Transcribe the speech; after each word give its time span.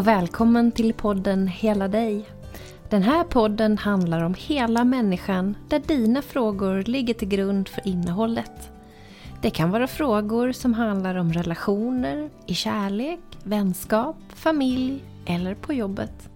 Och 0.00 0.06
välkommen 0.06 0.72
till 0.72 0.92
podden 0.92 1.48
Hela 1.48 1.88
dig. 1.88 2.24
Den 2.88 3.02
här 3.02 3.24
podden 3.24 3.78
handlar 3.78 4.24
om 4.24 4.34
hela 4.38 4.84
människan 4.84 5.56
där 5.68 5.82
dina 5.86 6.22
frågor 6.22 6.82
ligger 6.82 7.14
till 7.14 7.28
grund 7.28 7.68
för 7.68 7.88
innehållet. 7.88 8.70
Det 9.42 9.50
kan 9.50 9.70
vara 9.70 9.86
frågor 9.86 10.52
som 10.52 10.74
handlar 10.74 11.14
om 11.14 11.32
relationer, 11.32 12.30
i 12.46 12.54
kärlek, 12.54 13.20
vänskap, 13.42 14.16
familj 14.28 15.04
eller 15.26 15.54
på 15.54 15.72
jobbet. 15.72 16.30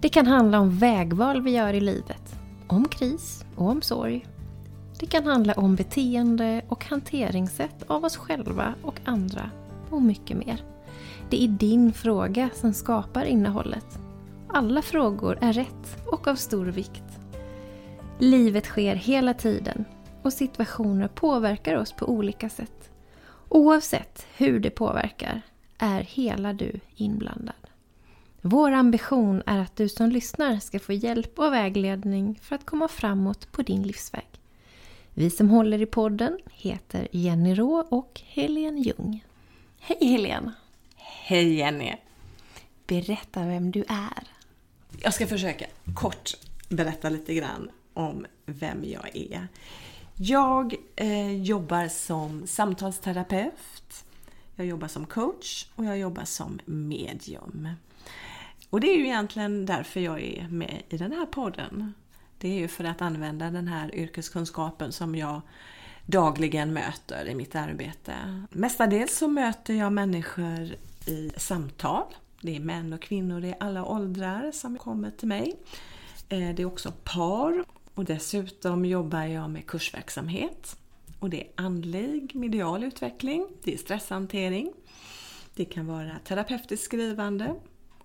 Det 0.00 0.08
kan 0.08 0.26
handla 0.26 0.60
om 0.60 0.78
vägval 0.78 1.42
vi 1.42 1.50
gör 1.50 1.74
i 1.74 1.80
livet, 1.80 2.34
om 2.66 2.88
kris 2.88 3.44
och 3.56 3.68
om 3.68 3.82
sorg. 3.82 4.26
Det 5.00 5.06
kan 5.06 5.26
handla 5.26 5.52
om 5.52 5.74
beteende 5.74 6.62
och 6.68 6.84
hanteringssätt 6.84 7.82
av 7.86 8.04
oss 8.04 8.16
själva 8.16 8.74
och 8.82 9.00
andra 9.04 9.50
och 9.90 10.02
mycket 10.02 10.36
mer. 10.36 10.75
Det 11.30 11.44
är 11.44 11.48
din 11.48 11.92
fråga 11.92 12.50
som 12.54 12.72
skapar 12.72 13.24
innehållet. 13.24 13.98
Alla 14.48 14.82
frågor 14.82 15.38
är 15.40 15.52
rätt 15.52 15.96
och 16.06 16.28
av 16.28 16.34
stor 16.34 16.66
vikt. 16.66 17.04
Livet 18.18 18.64
sker 18.64 18.94
hela 18.94 19.34
tiden 19.34 19.84
och 20.22 20.32
situationer 20.32 21.08
påverkar 21.08 21.76
oss 21.76 21.92
på 21.92 22.06
olika 22.06 22.48
sätt. 22.48 22.90
Oavsett 23.48 24.26
hur 24.36 24.60
det 24.60 24.70
påverkar 24.70 25.42
är 25.78 26.00
hela 26.00 26.52
du 26.52 26.80
inblandad. 26.96 27.54
Vår 28.40 28.70
ambition 28.70 29.42
är 29.46 29.58
att 29.58 29.76
du 29.76 29.88
som 29.88 30.08
lyssnar 30.08 30.58
ska 30.58 30.78
få 30.78 30.92
hjälp 30.92 31.38
och 31.38 31.52
vägledning 31.52 32.38
för 32.42 32.54
att 32.54 32.66
komma 32.66 32.88
framåt 32.88 33.52
på 33.52 33.62
din 33.62 33.82
livsväg. 33.82 34.28
Vi 35.14 35.30
som 35.30 35.50
håller 35.50 35.82
i 35.82 35.86
podden 35.86 36.38
heter 36.52 37.08
Jenny 37.10 37.54
Rå 37.54 37.86
och 37.88 38.20
Helene 38.24 38.80
Ljung. 38.80 39.24
Hej 39.80 39.98
Helene! 40.00 40.52
Hej 41.28 41.54
Jenny! 41.54 41.94
Berätta 42.86 43.46
vem 43.46 43.70
du 43.70 43.84
är. 43.88 44.28
Jag 45.02 45.14
ska 45.14 45.26
försöka 45.26 45.66
kort 45.94 46.34
berätta 46.68 47.08
lite 47.08 47.34
grann 47.34 47.70
om 47.94 48.26
vem 48.44 48.84
jag 48.84 49.16
är. 49.16 49.48
Jag 50.14 50.74
eh, 50.96 51.42
jobbar 51.42 51.88
som 51.88 52.46
samtalsterapeut, 52.46 54.04
jag 54.56 54.66
jobbar 54.66 54.88
som 54.88 55.06
coach 55.06 55.66
och 55.74 55.84
jag 55.84 55.98
jobbar 55.98 56.24
som 56.24 56.60
medium. 56.64 57.68
Och 58.70 58.80
det 58.80 58.86
är 58.86 58.96
ju 58.96 59.04
egentligen 59.04 59.66
därför 59.66 60.00
jag 60.00 60.22
är 60.22 60.48
med 60.48 60.82
i 60.88 60.96
den 60.96 61.12
här 61.12 61.26
podden. 61.26 61.94
Det 62.38 62.48
är 62.48 62.58
ju 62.58 62.68
för 62.68 62.84
att 62.84 63.02
använda 63.02 63.50
den 63.50 63.68
här 63.68 63.94
yrkeskunskapen 63.94 64.92
som 64.92 65.14
jag 65.14 65.40
dagligen 66.04 66.72
möter 66.72 67.28
i 67.28 67.34
mitt 67.34 67.54
arbete. 67.54 68.14
Mestadels 68.50 69.18
så 69.18 69.28
möter 69.28 69.74
jag 69.74 69.92
människor 69.92 70.76
i 71.06 71.32
samtal. 71.36 72.14
Det 72.40 72.56
är 72.56 72.60
män 72.60 72.92
och 72.92 73.02
kvinnor 73.02 73.44
i 73.44 73.54
alla 73.60 73.84
åldrar 73.84 74.52
som 74.52 74.78
kommer 74.78 75.10
till 75.10 75.28
mig. 75.28 75.54
Eh, 76.28 76.54
det 76.54 76.62
är 76.62 76.64
också 76.64 76.92
par 77.04 77.64
och 77.94 78.04
dessutom 78.04 78.84
jobbar 78.84 79.24
jag 79.24 79.50
med 79.50 79.66
kursverksamhet. 79.66 80.76
Och 81.18 81.30
det 81.30 81.40
är 81.40 81.50
andlig 81.54 82.34
medial 82.34 82.84
utveckling, 82.84 83.48
det 83.62 83.74
är 83.74 83.78
stresshantering, 83.78 84.72
det 85.54 85.64
kan 85.64 85.86
vara 85.86 86.18
terapeutiskt 86.24 86.84
skrivande 86.84 87.54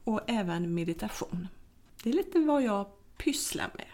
och 0.03 0.21
även 0.27 0.73
meditation. 0.73 1.47
Det 2.03 2.09
är 2.09 2.13
lite 2.13 2.39
vad 2.39 2.63
jag 2.63 2.87
pysslar 3.17 3.71
med. 3.77 3.87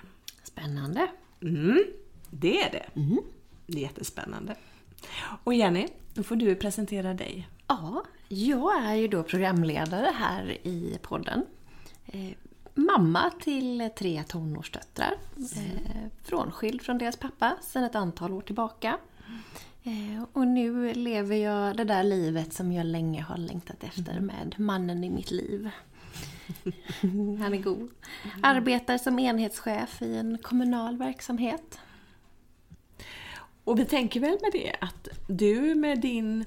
Spännande! 0.43 1.07
Mm, 1.41 1.83
det 2.29 2.61
är 2.61 2.71
det. 2.71 2.99
Mm. 2.99 3.19
Det 3.67 3.77
är 3.77 3.81
jättespännande. 3.81 4.55
Och 5.43 5.53
Jenny, 5.53 5.87
då 6.13 6.23
får 6.23 6.35
du 6.35 6.55
presentera 6.55 7.13
dig. 7.13 7.47
Ja, 7.67 8.03
jag 8.27 8.85
är 8.85 8.95
ju 8.95 9.07
då 9.07 9.23
programledare 9.23 10.11
här 10.15 10.67
i 10.67 10.99
podden. 11.01 11.45
Eh, 12.05 12.37
mamma 12.73 13.31
till 13.41 13.89
tre 13.97 14.23
tonårsdöttrar. 14.23 15.13
Eh, 15.37 16.07
frånskild 16.23 16.81
från 16.81 16.97
deras 16.97 17.15
pappa 17.15 17.57
sedan 17.61 17.83
ett 17.83 17.95
antal 17.95 18.33
år 18.33 18.41
tillbaka. 18.41 18.97
Eh, 19.83 20.23
och 20.33 20.47
nu 20.47 20.93
lever 20.93 21.35
jag 21.35 21.77
det 21.77 21.83
där 21.83 22.03
livet 22.03 22.53
som 22.53 22.71
jag 22.71 22.85
länge 22.85 23.21
har 23.21 23.37
längtat 23.37 23.83
efter 23.83 24.19
med 24.19 24.55
mannen 24.57 25.03
i 25.03 25.09
mitt 25.09 25.31
liv. 25.31 25.69
Han 27.39 27.53
är 27.53 27.61
god. 27.61 27.89
Arbetar 28.41 28.97
som 28.97 29.19
enhetschef 29.19 30.01
i 30.01 30.15
en 30.15 30.37
kommunal 30.37 30.97
verksamhet. 30.97 31.79
Och 33.63 33.79
vi 33.79 33.85
tänker 33.85 34.19
väl 34.19 34.37
med 34.41 34.51
det 34.51 34.75
att 34.81 35.07
du 35.27 35.75
med 35.75 36.01
din 36.01 36.45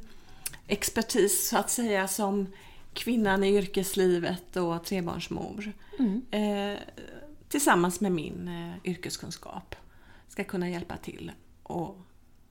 expertis 0.73 1.49
så 1.49 1.59
att 1.59 1.71
säga 1.71 2.09
som 2.09 2.47
kvinnan 2.93 3.45
i 3.45 3.57
yrkeslivet 3.57 4.57
och 4.57 4.85
trebarnsmor 4.85 5.73
Mm. 5.99 6.23
eh, 6.31 6.79
tillsammans 7.49 8.01
med 8.01 8.13
min 8.13 8.49
eh, 8.49 8.91
yrkeskunskap 8.91 9.75
ska 10.29 10.45
kunna 10.45 10.71
hjälpa 10.71 10.97
till 10.97 11.33
och 11.63 11.97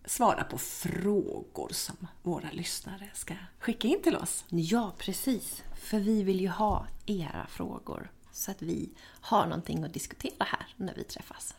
svara 0.06 0.44
på 0.44 0.58
frågor 0.58 1.70
som 1.72 2.08
våra 2.24 2.52
lyssnare 2.52 3.10
ska 3.14 3.34
skicka 3.60 3.88
in 3.88 4.02
till 4.02 4.16
oss. 4.16 4.46
Ja, 4.50 4.94
precis. 4.98 5.64
För 5.82 6.00
vi 6.00 6.24
vill 6.24 6.40
ju 6.42 6.48
ha 6.48 6.88
era 7.06 7.48
frågor 7.50 8.12
så 8.32 8.52
att 8.52 8.62
vi 8.62 8.90
har 9.22 9.44
någonting 9.46 9.84
att 9.84 9.94
diskutera 9.94 10.34
här 10.46 10.68
när 10.76 10.94
vi 10.96 11.04
träffas. 11.04 11.56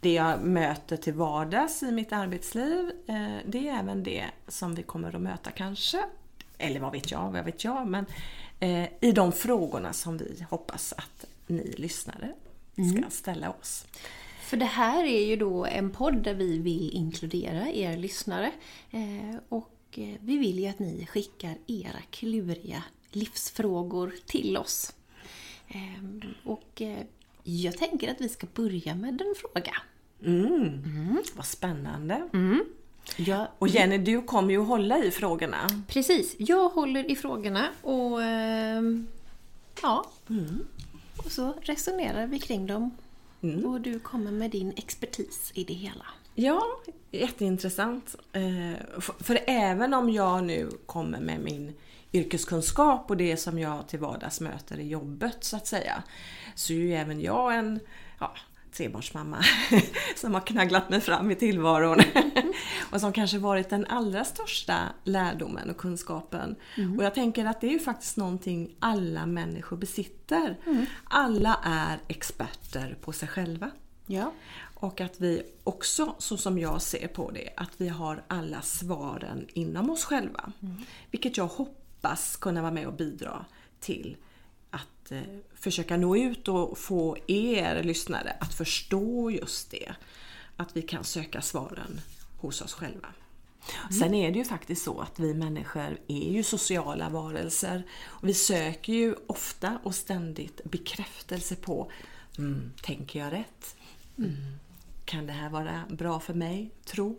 Det 0.00 0.12
jag 0.12 0.42
möter 0.42 0.96
till 0.96 1.12
vardags 1.12 1.82
i 1.82 1.92
mitt 1.92 2.12
arbetsliv, 2.12 2.90
eh, 3.06 3.36
det 3.46 3.68
är 3.68 3.78
även 3.78 4.02
det 4.02 4.24
som 4.48 4.74
vi 4.74 4.82
kommer 4.82 5.16
att 5.16 5.22
möta 5.22 5.50
kanske. 5.50 6.04
Eller 6.58 6.80
vad 6.80 6.92
vet 6.92 7.10
jag, 7.10 7.30
vad 7.30 7.44
vet 7.44 7.64
jag, 7.64 7.86
men 7.86 8.06
eh, 8.60 8.88
i 9.00 9.12
de 9.12 9.32
frågorna 9.32 9.92
som 9.92 10.18
vi 10.18 10.46
hoppas 10.50 10.92
att 10.96 11.26
ni 11.46 11.74
lyssnare 11.76 12.32
ska 12.74 13.10
ställa 13.10 13.50
oss. 13.50 13.86
För 14.40 14.56
det 14.56 14.64
här 14.64 15.04
är 15.04 15.26
ju 15.26 15.36
då 15.36 15.64
en 15.64 15.90
podd 15.90 16.22
där 16.22 16.34
vi 16.34 16.58
vill 16.58 16.90
inkludera 16.90 17.68
er 17.68 17.96
lyssnare. 17.96 18.52
Eh, 18.90 19.36
och 19.48 19.98
vi 20.20 20.38
vill 20.38 20.58
ju 20.58 20.66
att 20.66 20.78
ni 20.78 21.06
skickar 21.06 21.54
era 21.66 22.00
kluriga 22.10 22.84
livsfrågor 23.10 24.14
till 24.26 24.56
oss. 24.56 24.94
Eh, 25.68 26.28
och 26.44 26.82
jag 27.42 27.78
tänker 27.78 28.10
att 28.10 28.20
vi 28.20 28.28
ska 28.28 28.46
börja 28.54 28.94
med 28.94 29.20
en 29.20 29.34
fråga. 29.36 29.72
Mm. 30.24 31.22
Vad 31.36 31.44
spännande! 31.46 32.28
Ja, 33.16 33.48
Och 33.58 33.68
Jenny, 33.68 33.98
du 33.98 34.22
kommer 34.22 34.50
ju 34.50 34.60
att 34.62 34.68
hålla 34.68 35.04
i 35.04 35.10
frågorna. 35.10 35.56
precis. 35.88 36.34
Jag 36.38 36.68
håller 36.68 37.10
i 37.10 37.16
frågorna 37.16 37.68
och 37.82 38.22
ehm, 38.22 39.06
ja. 39.82 40.10
Och 41.16 41.32
så 41.32 41.54
resonerar 41.62 42.26
vi 42.26 42.38
kring 42.38 42.66
dem. 42.66 42.90
Och 43.66 43.80
du 43.80 43.98
kommer 43.98 44.30
med 44.30 44.50
din 44.50 44.72
expertis 44.76 45.50
i 45.54 45.64
det 45.64 45.74
hela. 45.74 46.06
Ja, 46.34 46.62
jätteintressant. 47.10 48.16
Eh, 48.32 49.02
för 49.20 49.38
även 49.46 49.94
om 49.94 50.10
jag 50.10 50.44
nu 50.44 50.70
kommer 50.86 51.20
med 51.20 51.40
min 51.40 51.72
yrkeskunskap 52.12 53.10
och 53.10 53.16
det 53.16 53.36
som 53.36 53.58
jag 53.58 53.88
till 53.88 53.98
vardags 53.98 54.40
möter 54.40 54.80
i 54.80 54.88
jobbet 54.88 55.36
så 55.40 55.56
att 55.56 55.66
säga, 55.66 56.02
så 56.54 56.72
är 56.72 56.76
ju 56.76 56.94
även 56.94 57.20
jag 57.20 57.54
en 57.54 57.80
ja, 58.20 58.34
trebarnsmamma 58.72 59.44
som 60.16 60.34
har 60.34 60.40
knagglat 60.40 60.90
mig 60.90 61.00
fram 61.00 61.30
i 61.30 61.34
tillvaron 61.34 62.00
och 62.92 63.00
som 63.00 63.12
kanske 63.12 63.38
varit 63.38 63.70
den 63.70 63.86
allra 63.86 64.24
största 64.24 64.78
lärdomen 65.04 65.70
och 65.70 65.76
kunskapen. 65.76 66.56
Och 66.98 67.04
jag 67.04 67.14
tänker 67.14 67.44
att 67.44 67.60
det 67.60 67.66
är 67.66 67.72
ju 67.72 67.78
faktiskt 67.78 68.16
någonting 68.16 68.74
alla 68.78 69.26
människor 69.26 69.76
besitter. 69.76 70.56
Alla 71.04 71.60
är 71.64 71.98
experter 72.08 72.96
på 73.00 73.12
sig 73.12 73.28
själva. 73.28 73.70
Ja. 74.06 74.32
Och 74.74 75.00
att 75.00 75.20
vi 75.20 75.42
också, 75.64 76.14
så 76.18 76.36
som 76.36 76.58
jag 76.58 76.82
ser 76.82 77.08
på 77.08 77.30
det, 77.30 77.50
att 77.56 77.70
vi 77.76 77.88
har 77.88 78.24
alla 78.28 78.62
svaren 78.62 79.46
inom 79.52 79.90
oss 79.90 80.04
själva. 80.04 80.52
Vilket 81.10 81.36
jag 81.36 81.46
hoppas 81.46 81.77
kunna 82.40 82.62
vara 82.62 82.72
med 82.72 82.86
och 82.86 82.94
bidra 82.94 83.44
till 83.80 84.16
att 84.70 85.12
eh, 85.12 85.22
försöka 85.54 85.96
nå 85.96 86.16
ut 86.16 86.48
och 86.48 86.78
få 86.78 87.16
er 87.26 87.82
lyssnare 87.82 88.36
att 88.40 88.54
förstå 88.54 89.30
just 89.30 89.70
det. 89.70 89.92
Att 90.56 90.76
vi 90.76 90.82
kan 90.82 91.04
söka 91.04 91.42
svaren 91.42 92.00
hos 92.40 92.62
oss 92.62 92.72
själva. 92.72 93.08
Sen 93.98 94.14
är 94.14 94.32
det 94.32 94.38
ju 94.38 94.44
faktiskt 94.44 94.84
så 94.84 95.00
att 95.00 95.18
vi 95.18 95.34
människor 95.34 95.98
är 96.08 96.32
ju 96.32 96.42
sociala 96.42 97.08
varelser. 97.08 97.82
Och 98.06 98.28
vi 98.28 98.34
söker 98.34 98.92
ju 98.92 99.14
ofta 99.26 99.78
och 99.82 99.94
ständigt 99.94 100.64
bekräftelse 100.64 101.56
på, 101.56 101.90
mm, 102.38 102.72
tänker 102.82 103.18
jag 103.18 103.32
rätt? 103.32 103.76
Mm. 104.18 104.58
Kan 105.08 105.26
det 105.26 105.32
här 105.32 105.50
vara 105.50 105.82
bra 105.88 106.20
för 106.20 106.34
mig? 106.34 106.70
Tro. 106.84 107.18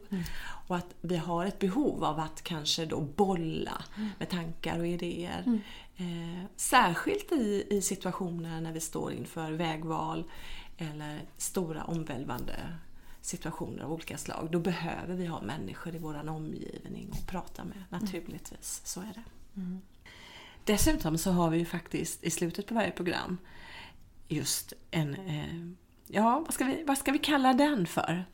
Och 0.68 0.76
att 0.76 0.96
vi 1.02 1.18
har 1.18 1.46
ett 1.46 1.60
behov 1.60 2.04
av 2.04 2.20
att 2.20 2.42
kanske 2.44 2.86
då 2.86 3.02
bolla 3.02 3.84
med 4.20 4.30
tankar 4.30 4.80
och 4.80 4.88
idéer. 4.88 5.62
Eh, 5.96 6.46
särskilt 6.56 7.32
i, 7.32 7.68
i 7.70 7.82
situationer 7.82 8.62
när 8.62 8.72
vi 8.74 8.80
står 8.80 9.14
inför 9.14 9.52
vägval 9.52 10.24
eller 10.78 11.22
stora 11.38 11.84
omvälvande 11.84 12.54
situationer 13.22 13.84
av 13.84 13.92
olika 13.92 14.18
slag. 14.18 14.48
Då 14.52 14.60
behöver 14.60 15.16
vi 15.16 15.26
ha 15.26 15.42
människor 15.42 15.96
i 15.96 15.98
vår 15.98 16.30
omgivning 16.30 17.10
att 17.12 17.28
prata 17.28 17.64
med, 17.64 17.84
naturligtvis. 17.90 18.82
Så 18.86 19.00
är 19.00 19.14
det. 19.16 19.24
Dessutom 20.64 21.18
så 21.18 21.32
har 21.32 21.50
vi 21.50 21.58
ju 21.58 21.66
faktiskt 21.66 22.24
i 22.24 22.30
slutet 22.32 22.68
på 22.68 22.74
varje 22.74 22.92
program 22.92 23.38
just 24.28 24.74
en, 24.92 25.16
eh, 25.16 25.89
ja 26.12 26.40
vad 26.40 26.54
ska, 26.54 26.66
vi, 26.66 26.84
vad 26.84 26.98
ska 26.98 27.12
vi 27.12 27.20
kalla 27.20 27.54
den 27.54 27.88
för? 27.88 28.26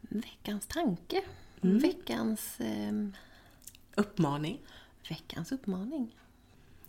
Veckans 0.00 0.66
tanke. 0.66 1.22
Mm. 1.62 1.78
Veckans... 1.78 2.60
Eh, 2.60 2.92
uppmaning. 3.94 4.58
Veckans 5.08 5.52
uppmaning. 5.52 6.16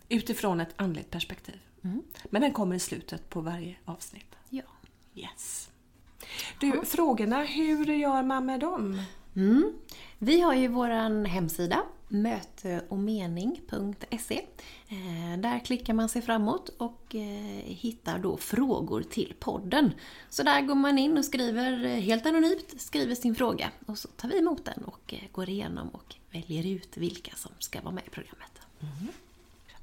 Utifrån 0.08 0.60
ett 0.60 0.74
andligt 0.76 1.10
perspektiv. 1.10 1.60
Mm. 1.84 2.02
Men 2.30 2.42
den 2.42 2.52
kommer 2.52 2.76
i 2.76 2.80
slutet 2.80 3.30
på 3.30 3.40
varje 3.40 3.76
avsnitt. 3.84 4.36
Ja. 4.50 4.62
Yes. 5.14 5.70
Du, 6.60 6.66
ja. 6.66 6.82
frågorna, 6.84 7.42
hur 7.42 7.86
gör 7.86 8.22
man 8.22 8.46
med 8.46 8.60
dem? 8.60 9.02
Mm. 9.36 9.72
Vi 10.18 10.40
har 10.40 10.54
ju 10.54 10.68
våran 10.68 11.24
hemsida 11.24 11.82
möteochmening.se. 12.08 14.40
Eh, 14.88 15.38
där 15.38 15.58
klickar 15.64 15.94
man 15.94 16.08
sig 16.08 16.22
framåt 16.22 16.68
och 16.68 17.14
eh, 17.14 17.64
hittar 17.64 18.18
då 18.18 18.36
frågor 18.36 19.02
till 19.02 19.34
podden. 19.38 19.92
Så 20.30 20.42
där 20.42 20.60
går 20.60 20.74
man 20.74 20.98
in 20.98 21.18
och 21.18 21.24
skriver 21.24 21.84
eh, 21.84 21.90
helt 21.90 22.26
anonymt, 22.26 22.74
skriver 22.78 23.14
sin 23.14 23.34
fråga 23.34 23.70
och 23.86 23.98
så 23.98 24.08
tar 24.08 24.28
vi 24.28 24.38
emot 24.38 24.64
den 24.64 24.84
och 24.84 25.14
går 25.32 25.48
igenom 25.48 25.88
och 25.88 26.14
väljer 26.30 26.66
ut 26.66 26.96
vilka 26.96 27.36
som 27.36 27.50
ska 27.58 27.80
vara 27.80 27.94
med 27.94 28.04
i 28.06 28.10
programmet. 28.10 28.60
Mm. 28.80 28.92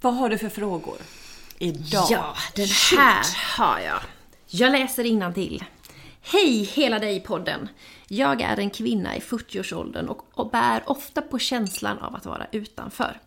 Vad 0.02 0.16
har 0.16 0.30
du 0.30 0.38
för 0.38 0.50
frågor 0.50 0.98
idag? 1.60 2.08
Ja, 2.10 2.36
den 2.56 2.68
här 2.98 3.24
Shoot. 3.24 3.36
har 3.36 3.80
jag. 3.80 4.00
Jag 4.48 4.72
läser 4.72 5.34
till. 5.34 5.64
Hej 6.25 6.64
hela 6.64 7.00
dig 7.00 7.20
podden! 7.20 7.70
Jag 8.08 8.42
är 8.42 8.60
en 8.60 8.70
kvinna 8.70 9.16
i 9.16 9.20
40-årsåldern 9.20 10.08
och, 10.08 10.50
bär 10.52 10.84
ofta 10.86 11.22
på 11.22 11.40
känslan 11.40 12.00
av 12.00 12.16
att 12.16 12.25
vara 12.25 12.48
utanför. 12.52 13.20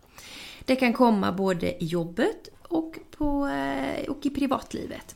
Det 0.65 0.75
kan 0.75 0.93
komma 0.93 1.31
både 1.31 1.83
i 1.83 1.85
jobbet 1.85 2.49
och, 2.61 2.99
på, 3.17 3.47
eh, 3.47 4.09
och 4.09 4.25
i 4.25 4.29
privatlivet. 4.29 5.15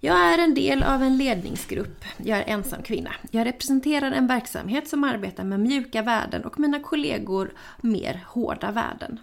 Jag 0.00 0.16
är 0.16 0.38
en 0.38 0.54
del 0.54 0.82
av 0.82 1.02
en 1.02 1.16
ledningsgrupp. 1.16 2.04
Jag 2.16 2.38
är 2.38 2.44
ensam 2.46 2.82
kvinna. 2.82 3.10
Jag 3.30 3.46
representerar 3.46 4.12
en 4.12 4.26
verksamhet 4.26 4.88
som 4.88 5.04
arbetar 5.04 5.44
med 5.44 5.60
mjuka 5.60 6.02
värden 6.02 6.44
och 6.44 6.60
mina 6.60 6.80
kollegor 6.80 7.52
mer 7.80 8.24
hårda 8.28 8.70
värden. 8.70 9.20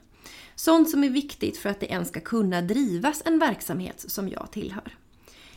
Sånt 0.55 0.89
som 0.89 1.03
är 1.03 1.09
viktigt 1.09 1.57
för 1.57 1.69
att 1.69 1.79
det 1.79 1.91
ens 1.91 2.07
ska 2.07 2.19
kunna 2.19 2.61
drivas 2.61 3.21
en 3.25 3.39
verksamhet 3.39 4.05
som 4.07 4.29
jag 4.29 4.47
tillhör. 4.51 4.97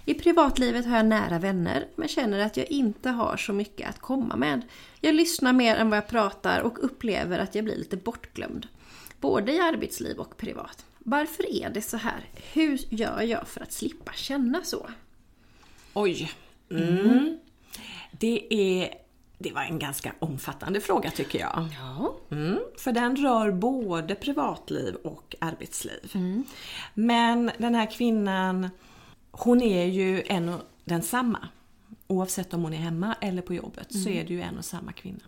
I 0.04 0.14
privatlivet 0.14 0.86
har 0.86 0.96
jag 0.96 1.06
nära 1.06 1.38
vänner, 1.38 1.86
men 1.96 2.08
känner 2.08 2.38
att 2.38 2.56
jag 2.56 2.70
inte 2.70 3.10
har 3.10 3.36
så 3.36 3.52
mycket 3.52 3.88
att 3.88 3.98
komma 3.98 4.36
med. 4.36 4.62
Jag 5.00 5.14
lyssnar 5.14 5.52
mer 5.52 5.76
än 5.76 5.90
vad 5.90 5.96
jag 5.96 6.08
pratar 6.08 6.60
och 6.60 6.84
upplever 6.84 7.38
att 7.38 7.54
jag 7.54 7.64
blir 7.64 7.76
lite 7.76 7.96
bortglömd. 7.96 8.66
Både 9.20 9.52
i 9.52 9.60
arbetsliv 9.60 10.18
och 10.18 10.36
privat. 10.36 10.84
Varför 10.98 11.64
är 11.64 11.70
det 11.70 11.82
så 11.82 11.96
här? 11.96 12.28
Hur 12.52 12.80
gör 12.94 13.20
jag 13.22 13.48
för 13.48 13.60
att 13.60 13.72
slippa 13.72 14.12
känna 14.12 14.64
så? 14.64 14.90
Oj. 15.94 16.32
Mm. 16.70 16.98
Mm. 16.98 17.38
Det, 18.10 18.54
är, 18.54 18.94
det 19.38 19.52
var 19.52 19.62
en 19.62 19.78
ganska 19.78 20.12
omfattande 20.18 20.80
fråga 20.80 21.10
tycker 21.10 21.38
jag. 21.38 21.68
Ja. 21.78 22.14
Mm, 22.30 22.58
för 22.78 22.92
den 22.92 23.16
rör 23.16 23.52
både 23.52 24.14
privatliv 24.14 24.94
och 24.94 25.34
arbetsliv. 25.38 26.12
Mm. 26.14 26.44
Men 26.94 27.50
den 27.58 27.74
här 27.74 27.90
kvinnan 27.90 28.70
hon 29.36 29.62
är 29.62 29.84
ju 29.84 30.22
en 30.26 30.48
och 30.48 30.60
densamma. 30.84 31.48
Oavsett 32.06 32.54
om 32.54 32.62
hon 32.62 32.72
är 32.72 32.78
hemma 32.78 33.16
eller 33.20 33.42
på 33.42 33.54
jobbet 33.54 33.90
mm. 33.94 34.04
så 34.04 34.10
är 34.10 34.24
det 34.24 34.34
ju 34.34 34.42
en 34.42 34.58
och 34.58 34.64
samma 34.64 34.92
kvinna. 34.92 35.24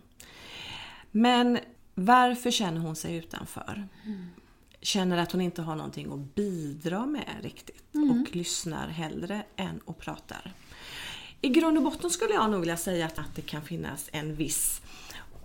Men 1.11 1.59
varför 1.95 2.51
känner 2.51 2.79
hon 2.79 2.95
sig 2.95 3.15
utanför? 3.15 3.87
Mm. 4.05 4.25
Känner 4.81 5.17
att 5.17 5.31
hon 5.31 5.41
inte 5.41 5.61
har 5.61 5.75
någonting 5.75 6.11
att 6.13 6.35
bidra 6.35 7.05
med 7.05 7.35
riktigt 7.41 7.95
mm. 7.95 8.11
och 8.11 8.35
lyssnar 8.35 8.87
hellre 8.87 9.43
än 9.55 9.79
och 9.85 9.99
pratar. 9.99 10.53
I 11.41 11.49
grund 11.49 11.77
och 11.77 11.83
botten 11.83 12.09
skulle 12.09 12.33
jag 12.33 12.51
nog 12.51 12.59
vilja 12.59 12.77
säga 12.77 13.05
att 13.05 13.35
det 13.35 13.41
kan 13.41 13.61
finnas 13.61 14.09
en 14.11 14.35
viss 14.35 14.81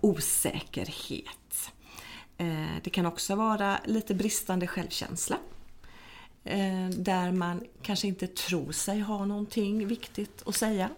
osäkerhet. 0.01 1.71
Eh, 2.37 2.75
det 2.83 2.89
kan 2.89 3.05
också 3.05 3.35
vara 3.35 3.79
lite 3.85 4.13
bristande 4.13 4.67
självkänsla. 4.67 5.37
Eh, 6.43 6.89
där 6.89 7.31
man 7.31 7.63
kanske 7.81 8.07
inte 8.07 8.27
tror 8.27 8.71
sig 8.71 8.99
ha 8.99 9.25
någonting 9.25 9.87
viktigt 9.87 10.43
att 10.45 10.55
säga. 10.55 10.89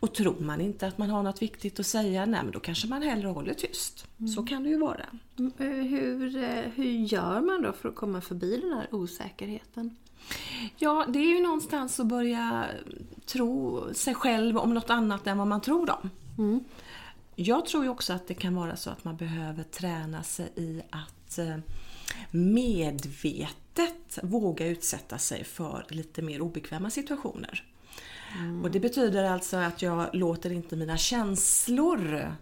Och 0.00 0.14
tror 0.14 0.40
man 0.40 0.60
inte 0.60 0.86
att 0.86 0.98
man 0.98 1.10
har 1.10 1.22
något 1.22 1.42
viktigt 1.42 1.80
att 1.80 1.86
säga, 1.86 2.26
nej 2.26 2.40
men 2.42 2.52
då 2.52 2.60
kanske 2.60 2.88
man 2.88 3.02
hellre 3.02 3.28
håller 3.28 3.54
tyst. 3.54 4.06
Mm. 4.18 4.32
Så 4.32 4.42
kan 4.42 4.62
det 4.62 4.68
ju 4.68 4.78
vara. 4.78 5.06
Mm, 5.38 5.52
eh, 5.58 5.66
hur, 5.66 6.36
eh, 6.36 6.64
hur 6.74 6.84
gör 6.84 7.40
man 7.40 7.62
då 7.62 7.72
för 7.72 7.88
att 7.88 7.94
komma 7.94 8.20
förbi 8.20 8.56
den 8.56 8.72
här 8.72 8.94
osäkerheten? 8.94 9.96
Ja, 10.76 11.06
det 11.08 11.18
är 11.18 11.36
ju 11.36 11.42
någonstans 11.42 12.00
att 12.00 12.06
börja 12.06 12.66
tro 13.26 13.80
sig 13.94 14.14
själv 14.14 14.58
om 14.58 14.74
något 14.74 14.90
annat 14.90 15.26
än 15.26 15.38
vad 15.38 15.46
man 15.46 15.60
tror 15.60 15.90
om. 15.90 16.10
Mm. 16.38 16.64
Jag 17.36 17.66
tror 17.66 17.84
ju 17.84 17.90
också 17.90 18.12
att 18.12 18.28
det 18.28 18.34
kan 18.34 18.54
vara 18.54 18.76
så 18.76 18.90
att 18.90 19.04
man 19.04 19.16
behöver 19.16 19.62
träna 19.62 20.22
sig 20.22 20.52
i 20.56 20.82
att 20.90 21.38
medvetet 22.30 23.61
våga 24.22 24.66
utsätta 24.66 25.18
sig 25.18 25.44
för 25.44 25.86
lite 25.88 26.22
mer 26.22 26.40
obekväma 26.40 26.90
situationer. 26.90 27.64
Mm. 28.38 28.64
Och 28.64 28.70
det 28.70 28.80
betyder 28.80 29.24
alltså 29.24 29.56
att 29.56 29.82
jag 29.82 30.14
låter 30.14 30.52
inte 30.52 30.76
mina 30.76 30.96
känslor 30.96 32.32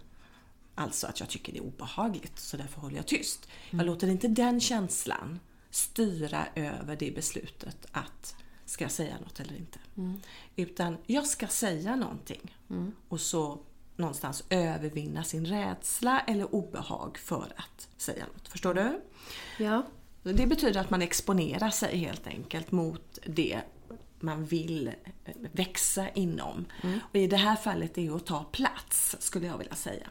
Alltså 0.75 1.07
att 1.07 1.19
jag 1.19 1.29
tycker 1.29 1.53
det 1.53 1.59
är 1.59 1.63
obehagligt 1.63 2.39
så 2.39 2.57
därför 2.57 2.81
håller 2.81 2.95
jag 2.95 3.07
tyst. 3.07 3.47
Mm. 3.69 3.85
Jag 3.85 3.93
låter 3.93 4.07
inte 4.07 4.27
den 4.27 4.59
känslan 4.59 5.39
styra 5.69 6.47
över 6.55 6.95
det 6.95 7.11
beslutet 7.15 7.85
att 7.91 8.35
ska 8.65 8.83
jag 8.83 8.91
säga 8.91 9.19
något 9.19 9.39
eller 9.39 9.55
inte. 9.55 9.79
Mm. 9.97 10.19
Utan 10.55 10.97
jag 11.05 11.25
ska 11.27 11.47
säga 11.47 11.95
någonting. 11.95 12.57
Mm. 12.69 12.91
Och 13.07 13.21
så 13.21 13.59
någonstans 13.95 14.43
övervinna 14.49 15.23
sin 15.23 15.45
rädsla 15.45 16.19
eller 16.19 16.55
obehag 16.55 17.17
för 17.17 17.53
att 17.55 17.87
säga 17.97 18.25
något. 18.33 18.47
Förstår 18.47 18.73
du? 18.73 19.01
Ja. 19.59 19.83
Det 20.23 20.47
betyder 20.47 20.81
att 20.81 20.89
man 20.89 21.01
exponerar 21.01 21.69
sig 21.69 21.97
helt 21.97 22.27
enkelt 22.27 22.71
mot 22.71 23.19
det 23.25 23.61
man 24.19 24.45
vill 24.45 24.91
växa 25.51 26.09
inom. 26.09 26.65
Mm. 26.83 26.99
Och 27.09 27.15
I 27.15 27.27
det 27.27 27.37
här 27.37 27.55
fallet 27.55 27.97
är 27.97 28.01
det 28.01 28.15
att 28.15 28.25
ta 28.25 28.43
plats, 28.43 29.15
skulle 29.19 29.47
jag 29.47 29.57
vilja 29.57 29.75
säga. 29.75 30.07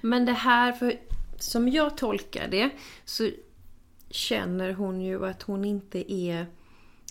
Men 0.00 0.24
det 0.24 0.32
här, 0.32 0.72
för 0.72 1.00
som 1.38 1.68
jag 1.68 1.96
tolkar 1.96 2.48
det, 2.48 2.70
så 3.04 3.30
känner 4.10 4.72
hon 4.72 5.00
ju 5.00 5.26
att 5.26 5.42
hon 5.42 5.64
inte 5.64 6.12
är 6.12 6.46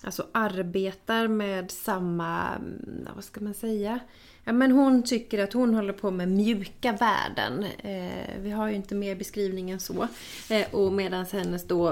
Alltså 0.04 0.28
arbetar 0.32 1.28
med 1.28 1.72
samma, 1.72 2.56
mm, 2.56 3.08
vad 3.16 3.24
ska 3.24 3.42
man 3.42 3.54
säga? 3.54 4.00
Ja, 4.48 4.54
men 4.54 4.72
hon 4.72 5.04
tycker 5.04 5.44
att 5.44 5.54
hon 5.54 5.74
håller 5.74 5.94
på 5.94 6.12
med 6.12 6.28
mjuka 6.28 6.92
värden. 6.92 7.66
Eh, 7.84 8.42
vi 8.42 8.52
har 8.52 8.68
ju 8.68 8.76
inte 8.76 8.96
mer 8.96 9.16
beskrivning 9.16 9.70
än 9.70 9.80
så. 9.80 10.08
Eh, 10.50 10.66
och 10.72 10.94
medan 10.94 11.26
hennes 11.32 11.68
då 11.68 11.90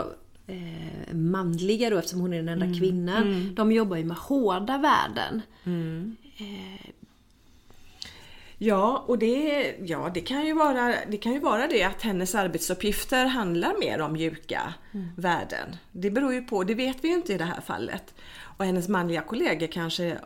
eh, 0.48 1.14
manliga 1.16 1.90
då, 1.90 1.98
eftersom 1.98 2.20
hon 2.20 2.34
är 2.34 2.38
den 2.38 2.50
enda 2.50 2.66
mm. 2.66 2.80
kvinnan, 2.80 3.24
mm. 3.24 3.56
de 3.56 3.72
jobbar 3.72 3.98
ju 3.98 4.04
med 4.04 4.18
hårda 4.18 4.78
värden. 4.78 5.42
Mm. 5.66 6.16
Eh, 6.38 6.90
Ja, 8.58 9.04
och 9.08 9.18
det, 9.18 9.76
ja, 9.80 10.12
det, 10.14 10.22
kan 10.22 10.46
ju 10.46 10.54
vara, 10.54 10.96
det 11.08 11.18
kan 11.18 11.34
ju 11.34 11.40
vara 11.40 11.68
det 11.68 11.84
att 11.84 12.02
hennes 12.02 12.36
arbetsuppgifter 12.36 13.26
handlar 13.26 13.80
mer 13.80 14.02
om 14.02 14.14
mjuka 14.14 14.74
mm. 14.94 15.08
värden. 15.18 15.76
Det 15.92 16.12
beror 16.12 16.34
ju 16.34 16.42
på, 16.42 16.64
det 16.64 16.74
vet 16.74 17.04
vi 17.04 17.08
ju 17.08 17.14
inte 17.14 17.34
i 17.34 17.38
det 17.38 17.46
här 17.46 17.62
fallet. 17.62 18.14
Och 18.58 18.66
hennes 18.66 18.88
manliga 18.88 19.22
kollegor 19.22 19.68
kanske 19.68 20.12
eh, 20.12 20.20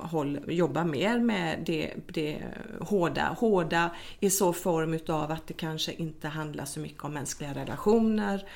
håll, 0.00 0.40
jobbar 0.48 0.84
mer 0.84 1.18
med 1.18 1.58
det, 1.66 1.94
det 2.06 2.42
hårda, 2.80 3.36
hårda 3.38 3.90
i 4.20 4.30
så 4.30 4.52
form 4.52 4.94
utav 4.94 5.30
att 5.30 5.46
det 5.46 5.54
kanske 5.54 5.92
inte 5.92 6.28
handlar 6.28 6.64
så 6.64 6.80
mycket 6.80 7.04
om 7.04 7.12
mänskliga 7.12 7.54
relationer 7.54 8.48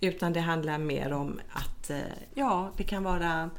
utan 0.00 0.32
det 0.32 0.40
handlar 0.40 0.78
mer 0.78 1.12
om 1.12 1.40
att, 1.52 1.90
eh, 1.90 1.98
ja, 2.34 2.72
det 2.76 2.84
kan 2.84 3.02
vara 3.02 3.50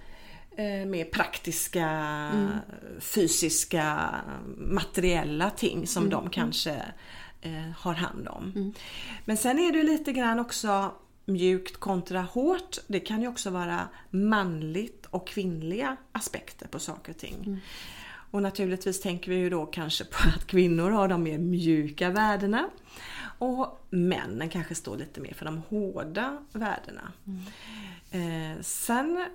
eh, 0.58 0.86
mer 0.88 1.06
praktiska, 1.06 1.90
mm. 1.90 2.50
fysiska, 3.00 4.16
materiella 4.58 5.50
ting 5.50 5.88
som 5.88 6.04
mm. 6.04 6.12
de 6.12 6.30
kanske 6.30 6.82
har 7.78 7.94
hand 7.94 8.28
om. 8.28 8.52
Mm. 8.56 8.74
Men 9.26 9.38
sen 9.38 9.60
är 9.60 9.72
det 9.72 9.84
lite 9.84 10.12
grann 10.12 10.40
också 10.40 10.92
mjukt 11.32 11.78
kontra 11.78 12.22
hårt. 12.22 12.78
Det 12.88 13.00
kan 13.00 13.22
ju 13.22 13.28
också 13.28 13.50
vara 13.50 13.88
manligt 14.10 15.06
och 15.10 15.28
kvinnliga 15.28 15.98
aspekter 16.12 16.68
på 16.68 16.80
saker 16.80 17.12
och 17.12 17.18
ting. 17.18 17.36
Mm. 17.46 17.60
Och 18.32 18.42
naturligtvis 18.42 19.02
tänker 19.02 19.32
vi 19.32 19.38
ju 19.38 19.50
då 19.50 19.66
kanske 19.66 20.06
på 20.06 20.18
att 20.36 20.48
kvinnor 20.48 20.90
har 20.90 21.08
de 21.08 21.24
mer 21.24 21.38
mjuka 21.38 22.10
värdena 22.10 22.70
och 23.40 23.86
männen 23.90 24.50
kanske 24.50 24.76
står 24.76 24.98
lite 24.98 25.22
mer 25.22 25.34
för 25.34 25.46
de 25.46 25.58
hårda 25.58 26.38
värdena. 26.52 27.12
Mm. 27.26 28.56
Eh, 28.56 28.62
sen 28.62 29.26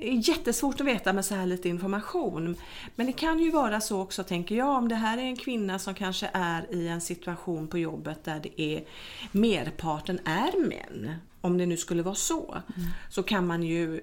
jättesvårt 0.00 0.80
att 0.80 0.86
veta 0.86 1.12
med 1.12 1.24
så 1.24 1.34
här 1.34 1.46
lite 1.46 1.68
information. 1.68 2.56
Men 2.96 3.06
det 3.06 3.12
kan 3.12 3.38
ju 3.38 3.50
vara 3.50 3.80
så 3.80 4.00
också, 4.00 4.24
tänker 4.24 4.54
jag, 4.54 4.68
om 4.68 4.88
det 4.88 4.94
här 4.94 5.18
är 5.18 5.22
en 5.22 5.36
kvinna 5.36 5.78
som 5.78 5.94
kanske 5.94 6.30
är 6.32 6.74
i 6.74 6.88
en 6.88 7.00
situation 7.00 7.68
på 7.68 7.78
jobbet 7.78 8.24
där 8.24 8.40
det 8.40 8.62
är 8.62 8.84
merparten 9.32 10.18
är 10.24 10.68
män. 10.68 11.14
Om 11.40 11.58
det 11.58 11.66
nu 11.66 11.76
skulle 11.76 12.02
vara 12.02 12.14
så. 12.14 12.52
Mm. 12.52 12.88
Så 13.10 13.22
kan 13.22 13.46
man 13.46 13.62
ju 13.62 14.00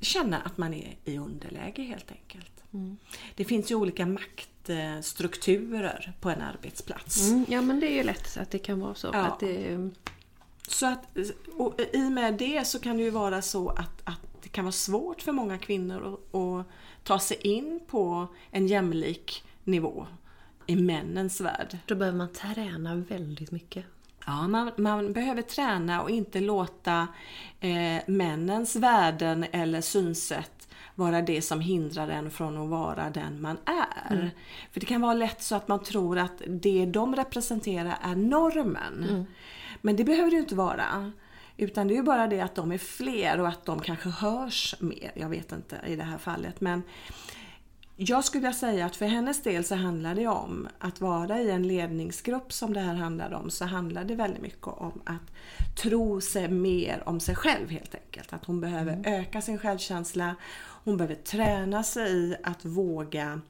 känna 0.00 0.38
att 0.38 0.58
man 0.58 0.74
är 0.74 0.96
i 1.04 1.18
underläge 1.18 1.82
helt 1.82 2.10
enkelt. 2.10 2.62
Mm. 2.72 2.96
Det 3.34 3.44
finns 3.44 3.70
ju 3.70 3.74
olika 3.74 4.06
maktstrukturer 4.06 6.12
på 6.20 6.30
en 6.30 6.42
arbetsplats. 6.42 7.28
Mm, 7.28 7.46
ja 7.48 7.62
men 7.62 7.80
det 7.80 7.86
är 7.86 7.94
ju 7.94 8.02
lätt 8.02 8.36
att 8.36 8.50
det 8.50 8.58
kan 8.58 8.80
vara 8.80 8.94
så. 8.94 9.10
Ja. 9.12 9.26
Att 9.26 9.40
det... 9.40 9.90
Så 10.68 10.86
att 10.86 11.16
och 11.56 11.80
i 11.92 12.06
och 12.06 12.12
med 12.12 12.34
det 12.34 12.66
så 12.66 12.78
kan 12.78 12.96
det 12.96 13.02
ju 13.02 13.10
vara 13.10 13.42
så 13.42 13.68
att, 13.68 14.02
att 14.04 14.35
det 14.46 14.50
kan 14.50 14.64
vara 14.64 14.72
svårt 14.72 15.22
för 15.22 15.32
många 15.32 15.58
kvinnor 15.58 16.18
att, 16.32 16.66
ta 17.04 17.18
sig 17.18 17.36
in 17.36 17.80
på 17.86 18.26
en 18.50 18.66
jämlik 18.66 19.44
nivå 19.64 20.06
i 20.66 20.76
männens 20.76 21.40
värld. 21.40 21.78
Då 21.86 21.94
behöver 21.94 22.18
man 22.18 22.32
träna 22.32 22.94
väldigt 22.94 23.50
mycket. 23.50 23.84
Ja, 24.26 24.48
man, 24.48 24.70
man 24.76 25.12
behöver 25.12 25.42
träna 25.42 26.02
och 26.02 26.10
inte 26.10 26.40
låta 26.40 27.08
eh, 27.60 28.02
männens 28.06 28.76
värden 28.76 29.46
eller 29.52 29.80
synsätt 29.80 30.68
vara 30.94 31.22
det 31.22 31.42
som 31.42 31.60
hindrar 31.60 32.08
en 32.08 32.30
från 32.30 32.62
att 32.62 32.68
vara 32.68 33.10
den 33.10 33.40
man 33.40 33.56
är. 33.64 34.14
Mm. 34.14 34.28
För 34.72 34.80
det 34.80 34.86
kan 34.86 35.00
vara 35.00 35.14
lätt 35.14 35.42
så 35.42 35.54
att 35.54 35.68
man 35.68 35.82
tror 35.82 36.18
att 36.18 36.42
det 36.46 36.86
de 36.86 37.16
representerar 37.16 37.98
är 38.02 38.14
normen. 38.14 39.06
Mm. 39.08 39.24
Men 39.80 39.96
det 39.96 40.04
behöver 40.04 40.30
det 40.30 40.36
inte 40.36 40.54
vara. 40.54 41.12
Utan 41.56 41.88
det 41.88 41.94
är 41.94 41.96
ju 41.96 42.02
bara 42.02 42.26
det 42.26 42.40
att 42.40 42.54
de 42.54 42.72
är 42.72 42.78
fler 42.78 43.40
och 43.40 43.48
att 43.48 43.64
de 43.64 43.80
kanske 43.80 44.08
hörs 44.08 44.74
mer. 44.80 45.12
Jag 45.14 45.28
vet 45.28 45.52
inte 45.52 45.80
i 45.86 45.96
det 45.96 46.02
här 46.02 46.18
fallet. 46.18 46.60
Men 46.60 46.82
jag 47.96 48.24
skulle 48.24 48.42
vilja 48.42 48.52
säga 48.52 48.86
att 48.86 48.96
för 48.96 49.06
hennes 49.06 49.42
del 49.42 49.64
så 49.64 49.74
handlar 49.74 50.14
det 50.14 50.26
om 50.26 50.68
att 50.78 51.00
vara 51.00 51.40
i 51.40 51.50
en 51.50 51.68
ledningsgrupp 51.68 52.52
som 52.52 52.72
det 52.72 52.80
här 52.80 52.94
handlar 52.94 53.32
om 53.32 53.50
så 53.50 53.64
handlar 53.64 54.04
det 54.04 54.14
väldigt 54.14 54.42
mycket 54.42 54.66
om 54.66 55.02
att 55.04 55.32
tro 55.82 56.20
sig 56.20 56.48
mer 56.48 57.02
om 57.06 57.20
sig 57.20 57.34
själv 57.36 57.70
helt 57.70 57.94
enkelt. 57.94 58.32
Att 58.32 58.44
hon 58.44 58.60
behöver 58.60 58.92
mm. 58.92 59.20
öka 59.20 59.40
sin 59.40 59.58
självkänsla. 59.58 60.36
Hon 60.84 60.96
behöver 60.96 61.14
träna 61.14 61.82
sig 61.82 62.12
i 62.12 62.36
att 62.42 62.64
våga 62.64 63.40